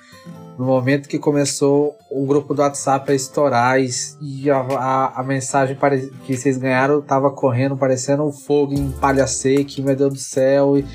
no 0.58 0.64
momento 0.64 1.10
que 1.10 1.20
começou 1.20 1.98
o 2.10 2.26
grupo 2.26 2.54
do 2.54 2.62
WhatsApp 2.62 3.12
a 3.12 3.14
estourar 3.14 3.78
e 3.78 4.50
a, 4.50 4.60
a, 4.60 5.20
a 5.20 5.24
mensagem 5.24 5.78
que 6.26 6.38
vocês 6.38 6.56
ganharam 6.56 7.02
tava 7.02 7.30
correndo, 7.30 7.76
parecendo 7.76 8.24
um 8.24 8.32
fogo 8.32 8.74
em 8.74 8.92
palha 8.92 9.28
seca, 9.28 9.82
meu 9.82 9.94
Deus 9.94 10.14
do 10.14 10.20
céu, 10.20 10.78
e, 10.78 10.86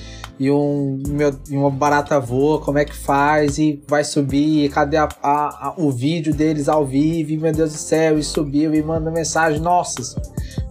e, 0.41 0.51
um, 0.51 1.03
meu, 1.07 1.39
e 1.51 1.55
uma 1.55 1.71
barata 1.71 2.19
voa, 2.19 2.59
como 2.59 2.79
é 2.79 2.87
que 2.87 2.97
faz? 2.97 3.59
E 3.59 3.83
vai 3.87 4.05
subir, 4.05 4.71
cadê 4.71 4.97
a, 4.97 5.07
a, 5.23 5.75
o 5.77 5.91
vídeo 5.91 6.35
deles 6.35 6.67
ao 6.67 6.87
vivo, 6.87 7.31
e, 7.31 7.37
meu 7.37 7.53
Deus 7.53 7.75
do 7.75 7.79
céu, 7.79 8.19
e 8.19 8.23
subiu 8.25 8.75
e 8.75 8.83
manda 8.83 9.11
mensagem, 9.11 9.61
nossa, 9.61 10.19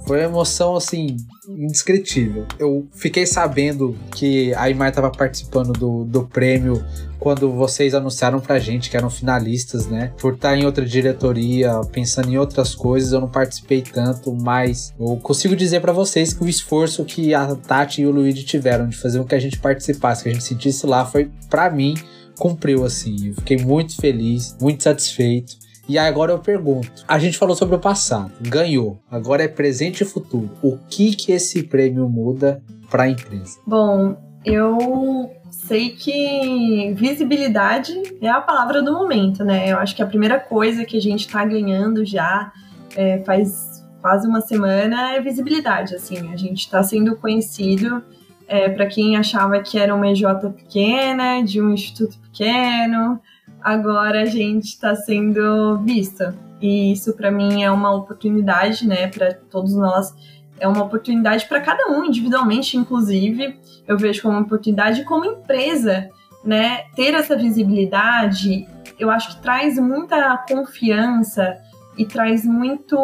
Foi 0.05 0.19
uma 0.19 0.25
emoção, 0.25 0.75
assim, 0.75 1.17
indescritível. 1.49 2.45
Eu 2.59 2.87
fiquei 2.93 3.25
sabendo 3.25 3.97
que 4.15 4.53
a 4.53 4.69
Imar 4.69 4.89
estava 4.89 5.09
participando 5.09 5.73
do, 5.73 6.03
do 6.03 6.23
prêmio 6.23 6.83
quando 7.19 7.51
vocês 7.51 7.95
anunciaram 7.95 8.39
pra 8.39 8.59
gente 8.59 8.89
que 8.89 8.95
eram 8.95 9.09
finalistas, 9.09 9.87
né? 9.87 10.13
Por 10.19 10.35
estar 10.35 10.55
em 10.55 10.63
outra 10.65 10.85
diretoria, 10.85 11.81
pensando 11.91 12.29
em 12.29 12.37
outras 12.37 12.75
coisas, 12.75 13.13
eu 13.13 13.19
não 13.19 13.27
participei 13.27 13.81
tanto, 13.81 14.31
mas 14.31 14.93
eu 14.99 15.17
consigo 15.17 15.55
dizer 15.55 15.81
para 15.81 15.91
vocês 15.91 16.33
que 16.33 16.43
o 16.43 16.47
esforço 16.47 17.03
que 17.03 17.33
a 17.33 17.55
Tati 17.55 18.01
e 18.01 18.05
o 18.05 18.11
Luigi 18.11 18.43
tiveram 18.43 18.87
de 18.87 18.95
fazer 18.95 19.17
com 19.17 19.25
que 19.25 19.35
a 19.35 19.39
gente 19.39 19.57
participasse, 19.57 20.21
que 20.21 20.29
a 20.29 20.33
gente 20.33 20.43
sentisse 20.43 20.85
lá, 20.85 21.03
foi 21.03 21.31
para 21.49 21.69
mim 21.71 21.95
cumpriu 22.37 22.83
assim. 22.83 23.29
Eu 23.29 23.33
fiquei 23.35 23.57
muito 23.57 23.95
feliz, 23.95 24.55
muito 24.59 24.83
satisfeito. 24.83 25.64
E 25.87 25.97
agora 25.97 26.31
eu 26.31 26.39
pergunto: 26.39 27.05
a 27.07 27.19
gente 27.19 27.37
falou 27.37 27.55
sobre 27.55 27.75
o 27.75 27.79
passado, 27.79 28.31
ganhou, 28.41 28.99
agora 29.09 29.43
é 29.43 29.47
presente 29.47 30.01
e 30.01 30.05
futuro. 30.05 30.49
O 30.61 30.77
que 30.89 31.15
que 31.15 31.31
esse 31.31 31.63
prêmio 31.63 32.09
muda 32.09 32.61
para 32.89 33.03
a 33.03 33.09
empresa? 33.09 33.59
Bom, 33.65 34.17
eu 34.43 35.29
sei 35.49 35.89
que 35.89 36.93
visibilidade 36.93 37.93
é 38.21 38.29
a 38.29 38.41
palavra 38.41 38.81
do 38.81 38.93
momento, 38.93 39.43
né? 39.43 39.71
Eu 39.71 39.77
acho 39.77 39.95
que 39.95 40.03
a 40.03 40.07
primeira 40.07 40.39
coisa 40.39 40.85
que 40.85 40.97
a 40.97 41.01
gente 41.01 41.21
está 41.21 41.43
ganhando 41.43 42.05
já 42.05 42.51
é, 42.95 43.19
faz 43.23 43.83
quase 44.01 44.27
uma 44.27 44.41
semana 44.41 45.13
é 45.13 45.21
visibilidade. 45.21 45.95
Assim, 45.95 46.31
a 46.31 46.35
gente 46.35 46.59
está 46.59 46.83
sendo 46.83 47.15
conhecido 47.15 48.03
é, 48.47 48.69
para 48.69 48.85
quem 48.85 49.17
achava 49.17 49.59
que 49.59 49.79
era 49.79 49.95
uma 49.95 50.07
EJ 50.07 50.23
pequena, 50.55 51.41
de 51.41 51.59
um 51.59 51.73
instituto 51.73 52.19
pequeno, 52.19 53.19
agora 53.65 54.21
a 54.21 54.25
gente 54.25 54.65
está 54.65 54.95
sendo 54.95 55.79
vista. 55.79 56.35
E 56.61 56.91
isso 56.91 57.13
para 57.13 57.31
mim 57.31 57.63
é 57.63 57.71
uma 57.71 57.91
oportunidade, 57.95 58.87
né, 58.87 59.07
para 59.07 59.33
todos 59.33 59.75
nós. 59.75 60.13
É 60.59 60.67
uma 60.67 60.83
oportunidade 60.83 61.47
para 61.47 61.59
cada 61.59 61.91
um 61.91 62.05
individualmente, 62.05 62.77
inclusive. 62.77 63.59
Eu 63.87 63.97
vejo 63.97 64.21
como 64.21 64.35
uma 64.35 64.43
oportunidade 64.43 65.03
como 65.03 65.25
empresa, 65.25 66.07
né, 66.43 66.83
ter 66.95 67.15
essa 67.15 67.35
visibilidade. 67.35 68.67
Eu 68.99 69.09
acho 69.09 69.35
que 69.35 69.41
traz 69.41 69.79
muita 69.79 70.37
confiança 70.47 71.57
e 71.97 72.05
traz 72.05 72.45
muito 72.45 72.95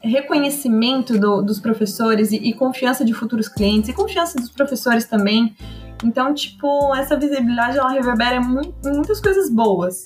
reconhecimento 0.00 1.18
do, 1.18 1.42
dos 1.42 1.60
professores 1.60 2.32
e, 2.32 2.36
e, 2.36 2.54
confiança 2.54 3.04
de 3.04 3.12
futuros 3.12 3.48
clientes 3.48 3.90
e 3.90 3.92
confiança 3.92 4.38
dos 4.38 4.50
professores 4.50 5.04
também. 5.04 5.54
Então, 6.02 6.34
tipo, 6.34 6.94
essa 6.94 7.16
visibilidade 7.16 7.78
ela 7.78 7.90
reverbera 7.90 8.40
muito, 8.40 8.74
muitas 8.84 9.20
coisas 9.20 9.50
boas. 9.50 10.02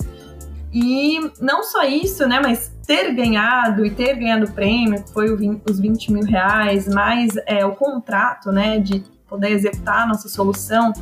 E 0.71 1.19
não 1.41 1.63
só 1.63 1.83
isso, 1.83 2.27
né, 2.27 2.39
mas 2.41 2.71
ter 2.85 3.13
ganhado 3.13 3.85
e 3.85 3.89
ter 3.89 4.15
ganhado 4.15 4.45
o 4.45 4.51
prêmio, 4.51 5.03
que 5.03 5.11
foi 5.11 5.33
os 5.33 5.79
20 5.79 6.11
mil 6.11 6.23
reais, 6.23 6.87
mais 6.87 7.31
é, 7.47 7.65
o 7.65 7.75
contrato, 7.75 8.51
né, 8.51 8.79
de 8.79 9.03
poder 9.27 9.51
executar 9.51 10.03
a 10.03 10.07
nossa 10.07 10.29
solução, 10.29 10.93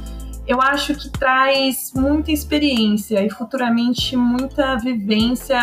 eu 0.48 0.62
acho 0.62 0.96
que 0.96 1.10
traz 1.10 1.92
muita 1.94 2.32
experiência 2.32 3.22
e 3.22 3.30
futuramente 3.30 4.16
muita 4.16 4.78
vivência 4.78 5.60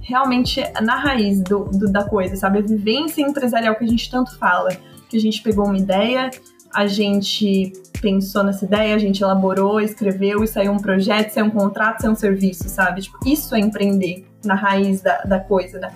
realmente 0.00 0.62
na 0.80 0.94
raiz 0.94 1.40
do, 1.42 1.64
do, 1.64 1.90
da 1.90 2.04
coisa, 2.04 2.36
sabe? 2.36 2.60
A 2.60 2.62
vivência 2.62 3.22
empresarial 3.22 3.74
que 3.74 3.84
a 3.84 3.88
gente 3.88 4.08
tanto 4.08 4.38
fala. 4.38 4.70
Que 5.08 5.16
a 5.16 5.20
gente 5.20 5.42
pegou 5.42 5.66
uma 5.66 5.76
ideia, 5.76 6.30
a 6.74 6.86
gente 6.86 7.72
pensou 8.00 8.42
nessa 8.42 8.64
ideia, 8.64 8.94
a 8.94 8.98
gente 8.98 9.22
elaborou, 9.22 9.80
escreveu 9.80 10.42
e 10.42 10.48
saiu 10.48 10.72
um 10.72 10.78
projeto, 10.78 11.30
saiu 11.30 11.46
um 11.46 11.50
contrato, 11.50 12.00
saiu 12.00 12.12
um 12.12 12.16
serviço, 12.16 12.68
sabe? 12.68 13.02
Tipo, 13.02 13.18
isso 13.26 13.54
é 13.54 13.60
empreender 13.60 14.26
na 14.44 14.54
raiz 14.54 15.02
da, 15.02 15.18
da 15.22 15.40
coisa, 15.40 15.78
né? 15.78 15.92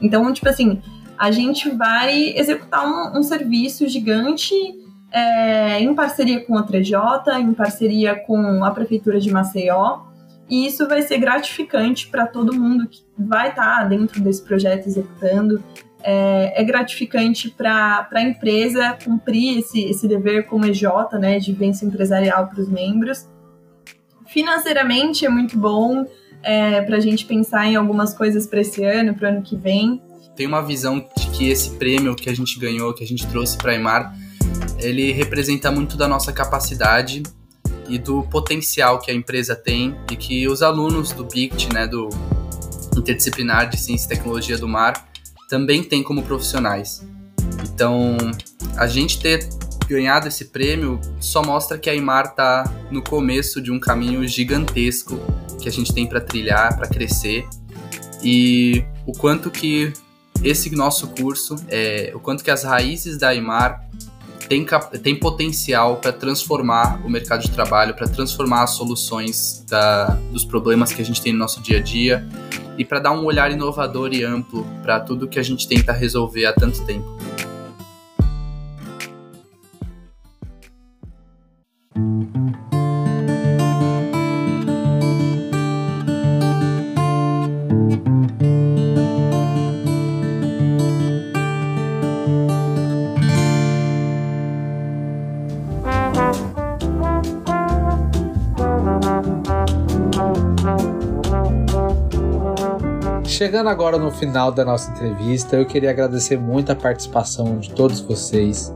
Então, 0.00 0.30
tipo 0.32 0.48
assim, 0.48 0.82
a 1.18 1.30
gente 1.30 1.70
vai 1.70 2.36
executar 2.36 2.86
um, 2.86 3.18
um 3.18 3.22
serviço 3.22 3.88
gigante 3.88 4.54
é, 5.10 5.80
em 5.80 5.94
parceria 5.94 6.44
com 6.44 6.56
a 6.58 6.62
TJ, 6.62 7.38
em 7.38 7.54
parceria 7.54 8.14
com 8.14 8.64
a 8.64 8.70
Prefeitura 8.70 9.18
de 9.18 9.30
Maceió. 9.30 10.00
E 10.48 10.66
isso 10.66 10.86
vai 10.86 11.02
ser 11.02 11.18
gratificante 11.18 12.08
para 12.08 12.26
todo 12.26 12.54
mundo 12.54 12.86
que 12.86 13.02
vai 13.18 13.48
estar 13.48 13.78
tá 13.78 13.84
dentro 13.84 14.20
desse 14.20 14.42
projeto 14.42 14.86
executando. 14.86 15.62
É, 16.02 16.60
é 16.60 16.64
gratificante 16.64 17.50
para 17.50 18.08
a 18.12 18.22
empresa 18.22 18.96
cumprir 19.04 19.58
esse, 19.58 19.82
esse 19.84 20.06
dever 20.06 20.46
como 20.46 20.64
EJ, 20.64 20.84
né, 21.18 21.38
de 21.38 21.52
vivência 21.52 21.84
empresarial 21.84 22.46
para 22.46 22.60
os 22.60 22.68
membros. 22.68 23.26
Financeiramente 24.26 25.24
é 25.24 25.28
muito 25.28 25.58
bom 25.58 26.06
é, 26.42 26.80
para 26.82 26.96
a 26.96 27.00
gente 27.00 27.24
pensar 27.24 27.66
em 27.66 27.76
algumas 27.76 28.14
coisas 28.14 28.46
para 28.46 28.60
esse 28.60 28.84
ano, 28.84 29.14
para 29.14 29.28
o 29.28 29.32
ano 29.32 29.42
que 29.42 29.56
vem. 29.56 30.00
Tem 30.36 30.46
uma 30.46 30.62
visão 30.62 30.98
de 31.16 31.30
que 31.30 31.48
esse 31.48 31.70
prêmio 31.70 32.14
que 32.14 32.28
a 32.28 32.34
gente 32.34 32.58
ganhou, 32.58 32.92
que 32.92 33.02
a 33.02 33.06
gente 33.06 33.26
trouxe 33.26 33.56
para 33.56 33.72
a 33.72 33.74
Imar, 33.74 34.14
ele 34.78 35.12
representa 35.12 35.70
muito 35.70 35.96
da 35.96 36.06
nossa 36.06 36.32
capacidade 36.32 37.22
e 37.88 37.98
do 37.98 38.22
potencial 38.24 38.98
que 38.98 39.10
a 39.10 39.14
empresa 39.14 39.54
tem 39.54 39.96
e 40.10 40.16
que 40.16 40.46
os 40.48 40.62
alunos 40.62 41.12
do 41.12 41.24
BICT, 41.24 41.72
né, 41.72 41.86
do 41.86 42.08
Interdisciplinar 42.96 43.68
de 43.68 43.78
Ciência 43.78 44.06
e 44.06 44.08
Tecnologia 44.08 44.58
do 44.58 44.68
Mar, 44.68 45.08
também 45.48 45.82
têm 45.82 46.02
como 46.02 46.22
profissionais. 46.22 47.06
Então, 47.72 48.16
a 48.76 48.86
gente 48.86 49.20
ter 49.20 49.48
ganhado 49.88 50.28
esse 50.28 50.46
prêmio 50.46 51.00
só 51.20 51.42
mostra 51.42 51.78
que 51.78 51.88
a 51.88 51.94
Imar 51.94 52.26
está 52.26 52.64
no 52.90 53.02
começo 53.02 53.60
de 53.60 53.70
um 53.70 53.78
caminho 53.78 54.26
gigantesco 54.26 55.18
que 55.60 55.68
a 55.68 55.72
gente 55.72 55.94
tem 55.94 56.06
para 56.06 56.20
trilhar, 56.20 56.76
para 56.76 56.88
crescer 56.88 57.46
e 58.22 58.84
o 59.06 59.12
quanto 59.12 59.50
que 59.50 59.92
esse 60.42 60.74
nosso 60.74 61.08
curso, 61.08 61.56
é, 61.68 62.12
o 62.14 62.20
quanto 62.20 62.42
que 62.42 62.50
as 62.50 62.64
raízes 62.64 63.18
da 63.18 63.34
Imar 63.34 63.88
tem, 64.48 64.66
tem 65.02 65.14
potencial 65.14 65.96
para 65.96 66.12
transformar 66.12 67.00
o 67.04 67.10
mercado 67.10 67.42
de 67.42 67.50
trabalho, 67.50 67.94
para 67.94 68.08
transformar 68.08 68.62
as 68.62 68.70
soluções 68.70 69.64
da, 69.68 70.06
dos 70.32 70.44
problemas 70.44 70.92
que 70.92 71.02
a 71.02 71.04
gente 71.04 71.20
tem 71.20 71.32
no 71.32 71.38
nosso 71.38 71.60
dia 71.62 71.78
a 71.78 71.82
dia 71.82 72.26
e 72.78 72.84
para 72.84 73.00
dar 73.00 73.12
um 73.12 73.24
olhar 73.24 73.50
inovador 73.50 74.12
e 74.12 74.22
amplo 74.22 74.66
para 74.82 75.00
tudo 75.00 75.26
que 75.26 75.38
a 75.38 75.42
gente 75.42 75.66
tenta 75.66 75.92
resolver 75.92 76.46
há 76.46 76.52
tanto 76.52 76.84
tempo. 76.84 77.15
Chegando 103.36 103.68
agora 103.68 103.98
no 103.98 104.10
final 104.10 104.50
da 104.50 104.64
nossa 104.64 104.90
entrevista, 104.90 105.56
eu 105.56 105.66
queria 105.66 105.90
agradecer 105.90 106.38
muito 106.38 106.72
a 106.72 106.74
participação 106.74 107.58
de 107.58 107.70
todos 107.70 108.00
vocês. 108.00 108.72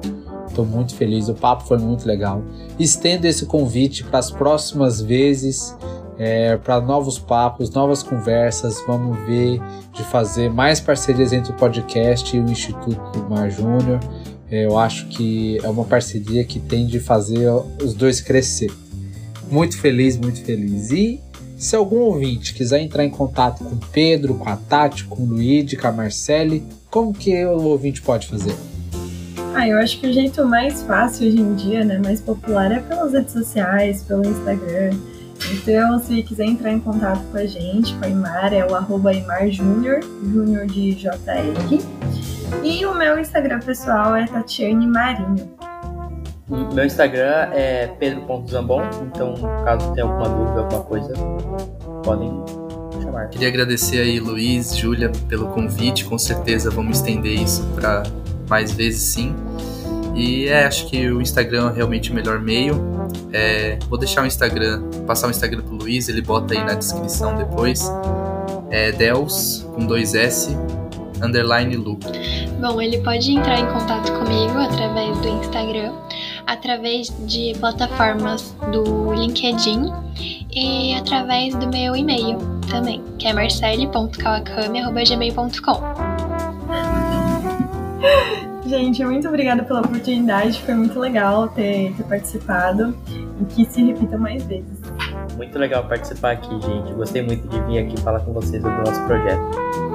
Estou 0.47 0.67
muito 0.67 0.95
feliz, 0.95 1.31
o 1.31 1.35
papo 1.35 1.65
foi 1.65 1.79
muito 1.79 2.07
legal. 2.07 2.45
Estendo 2.79 3.27
esse 3.27 3.47
convite 3.47 4.05
para 4.05 4.19
as 4.19 4.31
próximas 4.31 5.01
vezes, 5.01 5.75
é, 6.19 6.59
para 6.59 6.79
novos 6.79 7.19
papos, 7.19 7.71
novas 7.71 8.03
conversas. 8.03 8.85
Vamos 8.87 9.19
ver 9.21 9.63
de 9.95 10.05
fazer 10.05 10.51
mais 10.51 10.79
parcerias 10.79 11.33
entre 11.33 11.53
o 11.53 11.57
podcast 11.57 12.37
e 12.37 12.39
o 12.39 12.45
Instituto 12.45 13.19
Mar 13.31 13.51
Júnior. 13.51 13.99
É, 14.51 14.67
eu 14.67 14.79
acho 14.79 15.07
que 15.07 15.59
é 15.65 15.69
uma 15.71 15.85
parceria 15.85 16.45
que 16.45 16.61
tem 16.61 16.87
de 16.87 17.01
fazer 17.01 17.49
os 17.83 17.95
dois 17.95 18.21
crescer. 18.21 18.71
Muito 19.51 19.79
feliz, 19.79 20.19
muito 20.19 20.45
feliz. 20.45 20.91
E 20.91 21.19
se 21.61 21.77
algum 21.77 22.01
ouvinte 22.01 22.55
quiser 22.55 22.81
entrar 22.81 23.05
em 23.05 23.11
contato 23.11 23.63
com 23.63 23.75
o 23.75 23.81
Pedro, 23.93 24.35
com 24.35 24.49
a 24.49 24.57
Tati, 24.57 25.05
com 25.05 25.23
o 25.23 25.27
Luigi, 25.27 25.77
com 25.77 25.87
a 25.87 25.93
Marcele, 25.93 26.65
como 26.91 27.13
que 27.13 27.45
o 27.45 27.65
ouvinte 27.65 28.01
pode 28.01 28.27
fazer? 28.27 28.57
Ah, 29.55 29.69
eu 29.69 29.79
acho 29.79 30.01
que 30.01 30.07
o 30.07 30.13
jeito 30.13 30.43
mais 30.47 30.83
fácil 30.83 31.29
hoje 31.29 31.39
em 31.39 31.55
dia, 31.55 31.85
né, 31.85 31.99
mais 31.99 32.19
popular 32.19 32.73
é 32.73 32.81
pelas 32.81 33.13
redes 33.13 33.35
sociais, 33.35 34.03
pelo 34.03 34.27
Instagram. 34.27 34.97
Então, 35.53 35.99
se 35.99 36.23
quiser 36.23 36.47
entrar 36.47 36.73
em 36.73 36.81
contato 36.81 37.23
com 37.31 37.37
a 37.37 37.45
gente, 37.45 37.95
com 37.95 38.07
a 38.07 38.09
Imar, 38.09 38.55
é 38.55 38.65
o 38.65 38.75
arroba 38.75 39.13
Júnior 39.51 40.01
de 40.67 40.95
JR. 40.95 41.79
E 42.65 42.87
o 42.87 42.95
meu 42.95 43.19
Instagram 43.19 43.61
pessoal 43.61 44.17
é 44.17 44.27
Tatiane 44.27 44.87
Marinho. 44.87 45.60
Meu 46.51 46.85
Instagram 46.85 47.51
é 47.53 47.87
pedro.zambon, 47.99 48.83
então 49.07 49.35
caso 49.65 49.93
tenha 49.95 50.05
alguma 50.05 50.29
dúvida, 50.29 50.61
alguma 50.63 50.83
coisa, 50.83 51.13
podem 52.03 52.43
chamar. 53.01 53.29
Queria 53.29 53.49
agradecer 53.49 54.01
aí, 54.01 54.19
Luiz, 54.19 54.77
Júlia, 54.77 55.13
pelo 55.29 55.47
convite. 55.49 56.05
Com 56.05 56.19
certeza 56.19 56.71
vamos 56.71 56.99
estender 56.99 57.41
isso 57.41 57.65
para 57.75 58.03
mais 58.49 58.73
vezes 58.73 59.01
sim. 59.01 59.35
E 60.15 60.49
é, 60.49 60.67
acho 60.67 60.87
que 60.89 61.09
o 61.09 61.23
Instagram 61.23 61.71
é 61.71 61.77
realmente 61.77 62.11
o 62.11 62.15
melhor 62.15 62.41
meio. 62.41 62.75
É, 63.33 63.79
vou 63.89 63.97
deixar 63.99 64.23
o 64.23 64.27
Instagram, 64.27 64.83
passar 65.07 65.29
o 65.29 65.31
Instagram 65.31 65.63
pro 65.63 65.77
Luiz, 65.77 66.09
ele 66.09 66.21
bota 66.21 66.53
aí 66.53 66.65
na 66.65 66.75
descrição 66.75 67.37
depois. 67.37 67.81
É 68.71 68.91
Dels 68.93 69.67
com 69.75 69.87
dois 69.87 70.15
S 70.15 70.57
underline 71.23 71.77
Lu. 71.77 71.99
Bom, 72.61 72.81
ele 72.81 72.99
pode 72.99 73.33
entrar 73.33 73.59
em 73.59 73.67
contato 73.67 74.13
comigo 74.13 74.59
através 74.59 75.17
do 75.19 75.29
Instagram, 75.29 75.93
através 76.51 77.09
de 77.27 77.55
plataformas 77.61 78.55
do 78.73 79.15
LinkedIn 79.15 79.93
e 80.53 80.93
através 80.95 81.55
do 81.55 81.69
meu 81.69 81.95
e-mail 81.95 82.39
também, 82.69 83.01
que 83.19 83.29
é 83.29 83.33
marcele.kawakami.gmail.com. 83.33 85.81
Gente, 88.67 89.05
muito 89.05 89.29
obrigada 89.29 89.63
pela 89.65 89.81
oportunidade, 89.81 90.61
foi 90.61 90.75
muito 90.75 90.99
legal 90.99 91.49
ter, 91.49 91.95
ter 91.95 92.03
participado 92.05 92.95
e 93.41 93.45
que 93.47 93.65
se 93.65 93.83
repita 93.83 94.19
mais 94.19 94.45
vezes. 94.45 94.79
Muito 95.37 95.59
legal 95.59 95.89
participar 95.89 96.33
aqui, 96.33 96.51
gente. 96.61 96.93
Gostei 96.93 97.23
muito 97.23 97.49
de 97.49 97.59
vir 97.63 97.79
aqui 97.79 97.99
falar 98.01 98.21
com 98.21 98.33
vocês 98.33 98.63
sobre 98.63 98.79
o 98.79 98.85
nosso 98.85 99.03
projeto. 99.07 99.90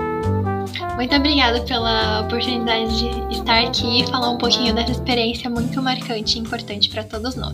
Muito 0.96 1.14
obrigada 1.14 1.62
pela 1.62 2.22
oportunidade 2.22 2.98
de 2.98 3.38
estar 3.38 3.66
aqui 3.66 4.02
e 4.02 4.08
falar 4.08 4.30
um 4.30 4.38
pouquinho 4.38 4.74
dessa 4.74 4.92
experiência 4.92 5.50
muito 5.50 5.82
marcante 5.82 6.38
e 6.38 6.42
importante 6.42 6.90
para 6.90 7.04
todos 7.04 7.36
nós. 7.36 7.54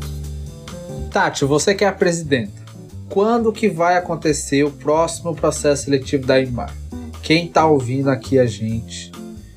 Tati, 1.09 1.43
você 1.43 1.73
que 1.73 1.83
é 1.83 1.87
a 1.87 1.91
presidenta, 1.91 2.61
quando 3.09 3.51
que 3.51 3.67
vai 3.67 3.97
acontecer 3.97 4.63
o 4.63 4.69
próximo 4.69 5.35
processo 5.35 5.85
seletivo 5.85 6.25
da 6.25 6.39
IMAR? 6.39 6.71
Quem 7.23 7.47
está 7.47 7.65
ouvindo 7.65 8.09
aqui 8.09 8.37
a 8.37 8.45
gente 8.45 9.11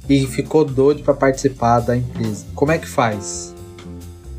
e 0.09 0.27
ficou 0.27 0.65
doido 0.65 1.03
para 1.03 1.13
participar 1.13 1.81
da 1.81 1.95
empresa, 1.95 2.47
como 2.55 2.73
é 2.73 2.79
que 2.79 2.89
faz? 2.89 3.55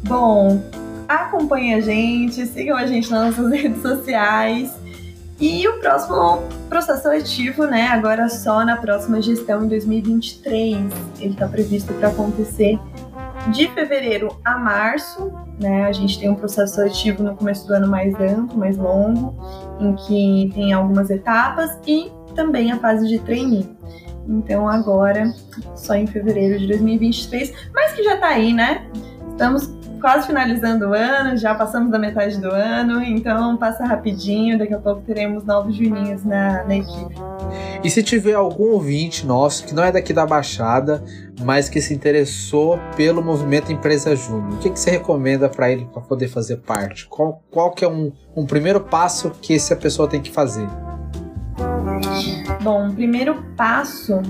Bom, 0.03 0.59
acompanhe 1.07 1.75
a 1.75 1.81
gente, 1.81 2.45
sigam 2.47 2.75
a 2.75 2.87
gente 2.87 3.11
nas 3.11 3.37
nossas 3.37 3.51
redes 3.61 3.81
sociais. 3.81 4.84
E 5.39 5.67
o 5.67 5.79
próximo 5.79 6.43
processo 6.69 7.03
seletivo, 7.03 7.65
né, 7.65 7.87
agora 7.87 8.29
só 8.29 8.63
na 8.63 8.77
próxima 8.77 9.21
gestão 9.21 9.65
em 9.65 9.67
2023, 9.67 10.77
ele 11.19 11.33
está 11.33 11.47
previsto 11.47 11.93
para 11.93 12.07
acontecer 12.07 12.79
de 13.51 13.67
fevereiro 13.67 14.35
a 14.43 14.57
março, 14.57 15.31
né? 15.59 15.85
A 15.85 15.91
gente 15.91 16.17
tem 16.19 16.29
um 16.29 16.35
processo 16.35 16.75
seletivo 16.75 17.21
no 17.21 17.35
começo 17.35 17.67
do 17.67 17.73
ano 17.73 17.87
mais 17.87 18.15
amplo, 18.15 18.57
mais 18.57 18.77
longo, 18.77 19.35
em 19.79 19.93
que 19.95 20.51
tem 20.55 20.73
algumas 20.73 21.09
etapas 21.09 21.77
e 21.85 22.11
também 22.33 22.71
a 22.71 22.79
fase 22.79 23.07
de 23.07 23.19
trainee. 23.19 23.69
Então 24.27 24.67
agora, 24.67 25.31
só 25.75 25.93
em 25.93 26.07
fevereiro 26.07 26.59
de 26.59 26.67
2023, 26.67 27.53
mas 27.73 27.91
que 27.91 28.03
já 28.03 28.17
tá 28.17 28.27
aí, 28.29 28.53
né? 28.53 28.87
Estamos 29.31 29.67
quase 30.05 30.27
finalizando 30.27 30.89
o 30.89 30.93
ano, 30.93 31.35
já 31.35 31.55
passamos 31.55 31.89
da 31.89 31.97
metade 31.97 32.39
do 32.39 32.51
ano, 32.51 33.01
então 33.01 33.57
passa 33.57 33.83
rapidinho, 33.83 34.55
daqui 34.55 34.75
a 34.75 34.77
pouco 34.77 35.01
teremos 35.01 35.43
novos 35.43 35.75
juninhos 35.75 36.23
na, 36.23 36.63
na 36.63 36.75
equipe. 36.75 37.15
E 37.83 37.89
se 37.89 38.03
tiver 38.03 38.35
algum 38.35 38.73
ouvinte 38.73 39.25
nosso 39.25 39.65
que 39.65 39.73
não 39.73 39.83
é 39.83 39.91
daqui 39.91 40.13
da 40.13 40.23
Baixada, 40.23 41.03
mas 41.43 41.69
que 41.69 41.81
se 41.81 41.91
interessou 41.91 42.79
pelo 42.95 43.23
movimento 43.23 43.71
Empresa 43.71 44.15
Júnior, 44.15 44.53
o 44.53 44.57
que, 44.59 44.69
que 44.69 44.79
você 44.79 44.91
recomenda 44.91 45.49
para 45.49 45.71
ele 45.71 45.89
para 45.91 46.03
poder 46.03 46.27
fazer 46.27 46.57
parte? 46.57 47.07
Qual, 47.07 47.41
qual 47.49 47.71
que 47.71 47.83
é 47.83 47.89
um, 47.89 48.11
um 48.35 48.45
primeiro 48.45 48.81
passo 48.81 49.31
que 49.41 49.55
essa 49.55 49.75
pessoa 49.75 50.07
tem 50.07 50.21
que 50.21 50.29
fazer? 50.29 50.67
Bom, 52.61 52.89
o 52.89 52.93
primeiro 52.93 53.43
passo 53.57 54.21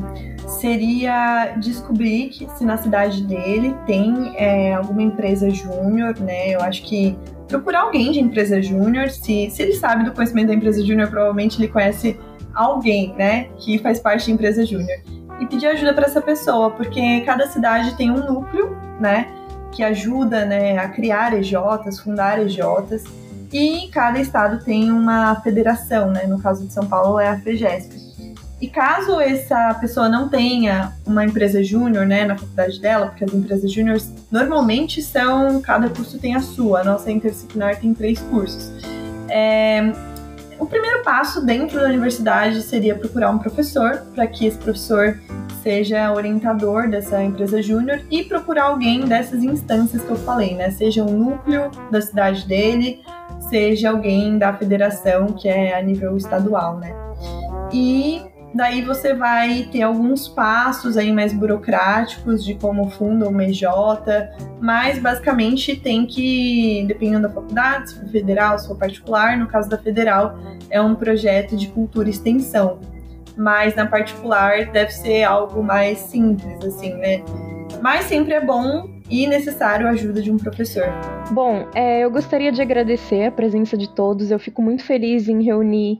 seria 0.48 1.56
descobrir 1.58 2.30
que 2.30 2.48
se 2.58 2.66
na 2.66 2.78
cidade 2.78 3.24
dele 3.24 3.76
tem 3.86 4.34
é, 4.36 4.74
alguma 4.74 5.02
empresa 5.02 5.50
júnior, 5.50 6.20
né? 6.20 6.50
Eu 6.50 6.62
acho 6.62 6.84
que 6.84 7.18
procurar 7.48 7.82
alguém 7.82 8.12
de 8.12 8.20
empresa 8.20 8.62
júnior, 8.62 9.10
se, 9.10 9.50
se 9.50 9.62
ele 9.62 9.74
sabe 9.74 10.04
do 10.04 10.12
conhecimento 10.12 10.48
da 10.48 10.54
empresa 10.54 10.84
júnior, 10.84 11.10
provavelmente 11.10 11.60
ele 11.62 11.68
conhece 11.68 12.20
alguém, 12.54 13.14
né, 13.18 13.50
que 13.58 13.78
faz 13.80 14.00
parte 14.00 14.28
da 14.28 14.34
empresa 14.34 14.66
júnior. 14.66 15.00
E 15.40 15.46
pedir 15.46 15.68
ajuda 15.68 15.94
para 15.94 16.06
essa 16.06 16.22
pessoa, 16.22 16.72
porque 16.72 17.22
cada 17.22 17.48
cidade 17.48 17.96
tem 17.96 18.10
um 18.10 18.26
núcleo, 18.26 18.76
né, 19.00 19.28
que 19.72 19.84
ajuda, 19.84 20.46
né, 20.46 20.78
a 20.78 20.88
criar 20.88 21.34
EJs, 21.34 22.00
fundar 22.00 22.40
EJs, 22.40 23.04
e 23.52 23.90
cada 23.92 24.20
estado 24.20 24.64
tem 24.64 24.92
uma 24.92 25.36
federação, 25.42 26.12
né, 26.12 26.26
no 26.26 26.42
caso 26.42 26.66
de 26.66 26.72
São 26.72 26.86
Paulo 26.88 27.20
é 27.20 27.28
a 27.28 27.38
FEGESP. 27.38 28.15
E 28.62 28.68
caso 28.68 29.20
essa 29.20 29.74
pessoa 29.76 30.08
não 30.08 30.30
tenha 30.30 30.94
uma 31.06 31.26
empresa 31.26 31.62
júnior, 31.64 32.06
né, 32.06 32.26
na 32.26 32.38
faculdade 32.38 32.80
dela, 32.80 33.08
porque 33.08 33.26
as 33.26 33.34
empresas 33.34 33.72
júniores 33.72 34.12
normalmente 34.32 35.02
são, 35.02 35.62
cada 35.62 35.90
curso 35.90 36.18
tem 36.18 36.36
a 36.36 36.40
sua, 36.40 36.80
a 36.80 36.84
nossa 36.84 37.12
interdisciplinar 37.12 37.80
tem 37.80 37.94
três 37.94 38.20
cursos. 38.22 38.72
É, 39.30 39.92
o 40.58 40.66
primeiro 40.66 41.04
passo 41.04 41.46
dentro 41.46 41.80
da 41.80 41.88
universidade 41.88 42.62
seria 42.62 42.96
procurar 42.96 43.30
um 43.30 43.38
professor, 43.38 44.06
para 44.16 44.26
que 44.26 44.48
esse 44.48 44.58
professor 44.58 45.20
seja 45.62 46.14
orientador 46.14 46.88
dessa 46.88 47.22
empresa 47.22 47.62
júnior 47.62 48.02
e 48.10 48.24
procurar 48.24 48.66
alguém 48.66 49.02
dessas 49.02 49.44
instâncias 49.44 50.02
que 50.02 50.10
eu 50.10 50.16
falei, 50.16 50.56
né? 50.56 50.70
Seja 50.72 51.04
um 51.04 51.12
núcleo 51.12 51.72
da 51.92 52.00
cidade 52.02 52.48
dele, 52.48 53.02
seja 53.50 53.90
alguém 53.90 54.38
da 54.38 54.54
federação 54.54 55.28
que 55.28 55.50
é 55.50 55.78
a 55.78 55.82
nível 55.82 56.16
estadual, 56.16 56.78
né? 56.78 56.96
E 57.74 58.22
Daí 58.56 58.82
você 58.82 59.14
vai 59.14 59.68
ter 59.70 59.82
alguns 59.82 60.30
passos 60.30 60.96
aí 60.96 61.12
mais 61.12 61.34
burocráticos 61.34 62.42
de 62.42 62.56
como 62.56 62.90
funda 62.90 63.28
uma 63.28 63.44
EJ, 63.44 63.66
mas 64.62 64.98
basicamente 64.98 65.76
tem 65.76 66.06
que, 66.06 66.86
dependendo 66.88 67.28
da 67.28 67.34
faculdade, 67.34 67.90
se 67.90 68.00
for 68.00 68.08
federal, 68.08 68.58
se 68.58 68.66
for 68.70 68.78
particular, 68.78 69.38
no 69.38 69.46
caso 69.48 69.70
da 69.70 69.78
federal, 69.78 70.40
é 70.70 70.80
um 70.80 70.96
projeto 70.96 71.58
de 71.58 71.68
cultura 71.68 72.08
e 72.08 72.12
extensão. 72.12 72.80
Mas 73.36 73.76
na 73.76 73.88
particular 73.88 74.68
deve 74.68 74.92
ser 74.92 75.24
algo 75.24 75.62
mais 75.62 75.98
simples, 75.98 76.64
assim, 76.64 76.94
né? 76.94 77.22
Mas 77.82 78.06
sempre 78.06 78.36
é 78.36 78.40
bom 78.40 78.90
e 79.10 79.28
necessário 79.28 79.86
a 79.86 79.90
ajuda 79.90 80.22
de 80.22 80.32
um 80.32 80.38
professor. 80.38 80.88
Bom, 81.30 81.68
é, 81.76 82.06
eu 82.06 82.10
gostaria 82.10 82.54
de 82.54 82.62
agradecer 82.62 83.26
a 83.26 83.32
presença 83.32 83.76
de 83.76 83.90
todos. 83.90 84.32
Eu 84.32 84.40
fico 84.40 84.62
muito 84.62 84.86
feliz 84.86 85.28
em 85.28 85.44
reunir 85.44 86.00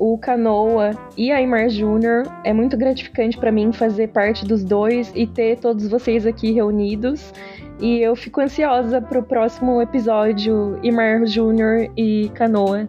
o 0.00 0.16
Canoa 0.16 0.92
e 1.14 1.30
a 1.30 1.42
Imar 1.42 1.68
Júnior. 1.68 2.22
É 2.42 2.54
muito 2.54 2.74
gratificante 2.74 3.36
para 3.36 3.52
mim 3.52 3.70
fazer 3.70 4.08
parte 4.08 4.46
dos 4.46 4.64
dois 4.64 5.12
e 5.14 5.26
ter 5.26 5.58
todos 5.58 5.86
vocês 5.86 6.26
aqui 6.26 6.52
reunidos. 6.52 7.34
E 7.78 8.00
eu 8.00 8.16
fico 8.16 8.40
ansiosa 8.40 9.00
para 9.00 9.18
o 9.18 9.22
próximo 9.22 9.80
episódio 9.82 10.80
Imar 10.82 11.26
Júnior 11.26 11.90
e 11.98 12.30
Canoa. 12.34 12.86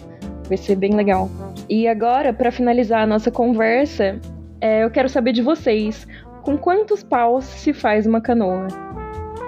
Vai 0.47 0.57
ser 0.57 0.77
bem 0.77 0.95
legal. 0.95 1.29
E 1.69 1.85
agora, 1.85 2.31
para 2.31 2.49
finalizar 2.49 3.03
a 3.03 3.07
nossa 3.07 3.29
conversa, 3.29 4.17
é, 4.61 4.83
eu 4.83 4.89
quero 4.89 5.09
saber 5.09 5.33
de 5.33 5.41
vocês: 5.41 6.07
com 6.43 6.57
quantos 6.57 7.03
paus 7.03 7.43
se 7.43 7.73
faz 7.73 8.05
uma 8.07 8.21
canoa? 8.21 8.67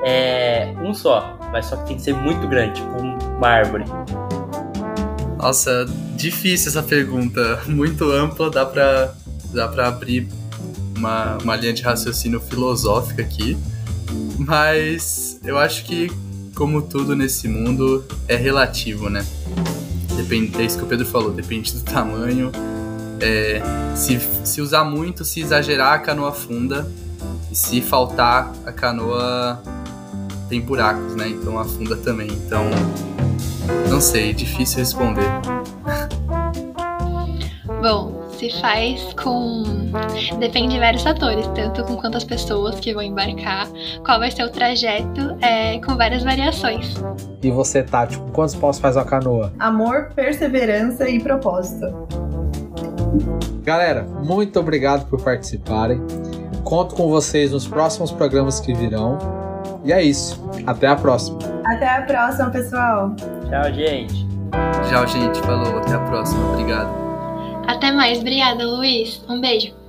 É 0.05 0.67
um 0.83 0.93
só, 0.93 1.39
mas 1.49 1.67
só 1.67 1.77
que 1.77 1.87
tem 1.87 1.95
que 1.95 2.01
ser 2.01 2.13
muito 2.13 2.45
grande, 2.45 2.81
tipo 2.81 2.97
uma 2.97 3.47
árvore. 3.47 3.85
Nossa, 5.43 5.85
difícil 6.15 6.69
essa 6.69 6.81
pergunta. 6.81 7.61
Muito 7.67 8.09
ampla, 8.09 8.49
dá 8.49 8.65
pra, 8.65 9.13
dá 9.53 9.87
abrir 9.87 10.25
uma, 10.97 11.37
uma 11.43 11.57
linha 11.57 11.73
de 11.73 11.81
raciocínio 11.81 12.39
filosófica 12.39 13.21
aqui. 13.21 13.57
Mas 14.39 15.41
eu 15.43 15.57
acho 15.57 15.83
que, 15.83 16.09
como 16.55 16.81
tudo 16.81 17.13
nesse 17.13 17.49
mundo, 17.49 18.05
é 18.25 18.37
relativo, 18.37 19.09
né? 19.09 19.25
Depende, 20.15 20.61
é 20.61 20.63
isso 20.63 20.77
que 20.77 20.85
o 20.85 20.87
Pedro 20.87 21.05
falou, 21.05 21.33
depende 21.33 21.73
do 21.73 21.81
tamanho. 21.81 22.49
É, 23.19 23.61
se, 23.97 24.17
se 24.45 24.61
usar 24.61 24.85
muito, 24.85 25.25
se 25.25 25.41
exagerar, 25.41 25.91
a 25.91 25.99
canoa 25.99 26.29
afunda. 26.29 26.89
E 27.51 27.55
se 27.55 27.81
faltar, 27.81 28.49
a 28.65 28.71
canoa 28.71 29.61
tem 30.47 30.61
buracos, 30.61 31.17
né? 31.17 31.27
Então 31.27 31.59
afunda 31.59 31.97
também. 31.97 32.31
Então 32.31 32.69
não 33.89 34.01
sei, 34.01 34.33
difícil 34.33 34.79
responder. 34.79 35.29
Bom, 37.81 38.23
se 38.37 38.49
faz 38.61 39.13
com. 39.13 39.63
Depende 40.39 40.75
de 40.75 40.79
vários 40.79 41.03
fatores, 41.03 41.47
tanto 41.55 41.83
com 41.83 41.97
quantas 41.97 42.23
pessoas 42.23 42.79
que 42.79 42.93
vão 42.93 43.03
embarcar, 43.03 43.67
qual 44.05 44.19
vai 44.19 44.31
ser 44.31 44.43
o 44.43 44.49
trajeto, 44.49 45.37
é, 45.41 45.79
com 45.79 45.95
várias 45.95 46.23
variações. 46.23 46.95
E 47.41 47.51
você, 47.51 47.83
Tati, 47.83 48.17
com 48.17 48.31
quantos 48.31 48.55
paus 48.55 48.79
faz 48.79 48.97
a 48.97 49.05
canoa? 49.05 49.53
Amor, 49.59 50.11
perseverança 50.15 51.09
e 51.09 51.21
propósito. 51.21 52.07
Galera, 53.63 54.03
muito 54.03 54.59
obrigado 54.59 55.07
por 55.07 55.21
participarem. 55.21 56.01
Conto 56.63 56.95
com 56.95 57.09
vocês 57.09 57.51
nos 57.51 57.67
próximos 57.67 58.11
programas 58.11 58.59
que 58.59 58.73
virão. 58.73 59.17
E 59.83 59.91
é 59.91 60.01
isso. 60.01 60.41
Até 60.65 60.87
a 60.87 60.95
próxima. 60.95 61.39
Até 61.65 61.89
a 61.89 62.01
próxima, 62.03 62.49
pessoal. 62.49 63.13
Tchau, 63.49 63.73
gente. 63.73 64.25
Tchau, 64.89 65.07
gente. 65.07 65.39
Falou. 65.41 65.77
Até 65.79 65.93
a 65.93 65.99
próxima. 65.99 66.51
Obrigado. 66.51 66.89
Até 67.67 67.91
mais. 67.91 68.19
Obrigada, 68.19 68.65
Luiz. 68.65 69.23
Um 69.29 69.41
beijo. 69.41 69.82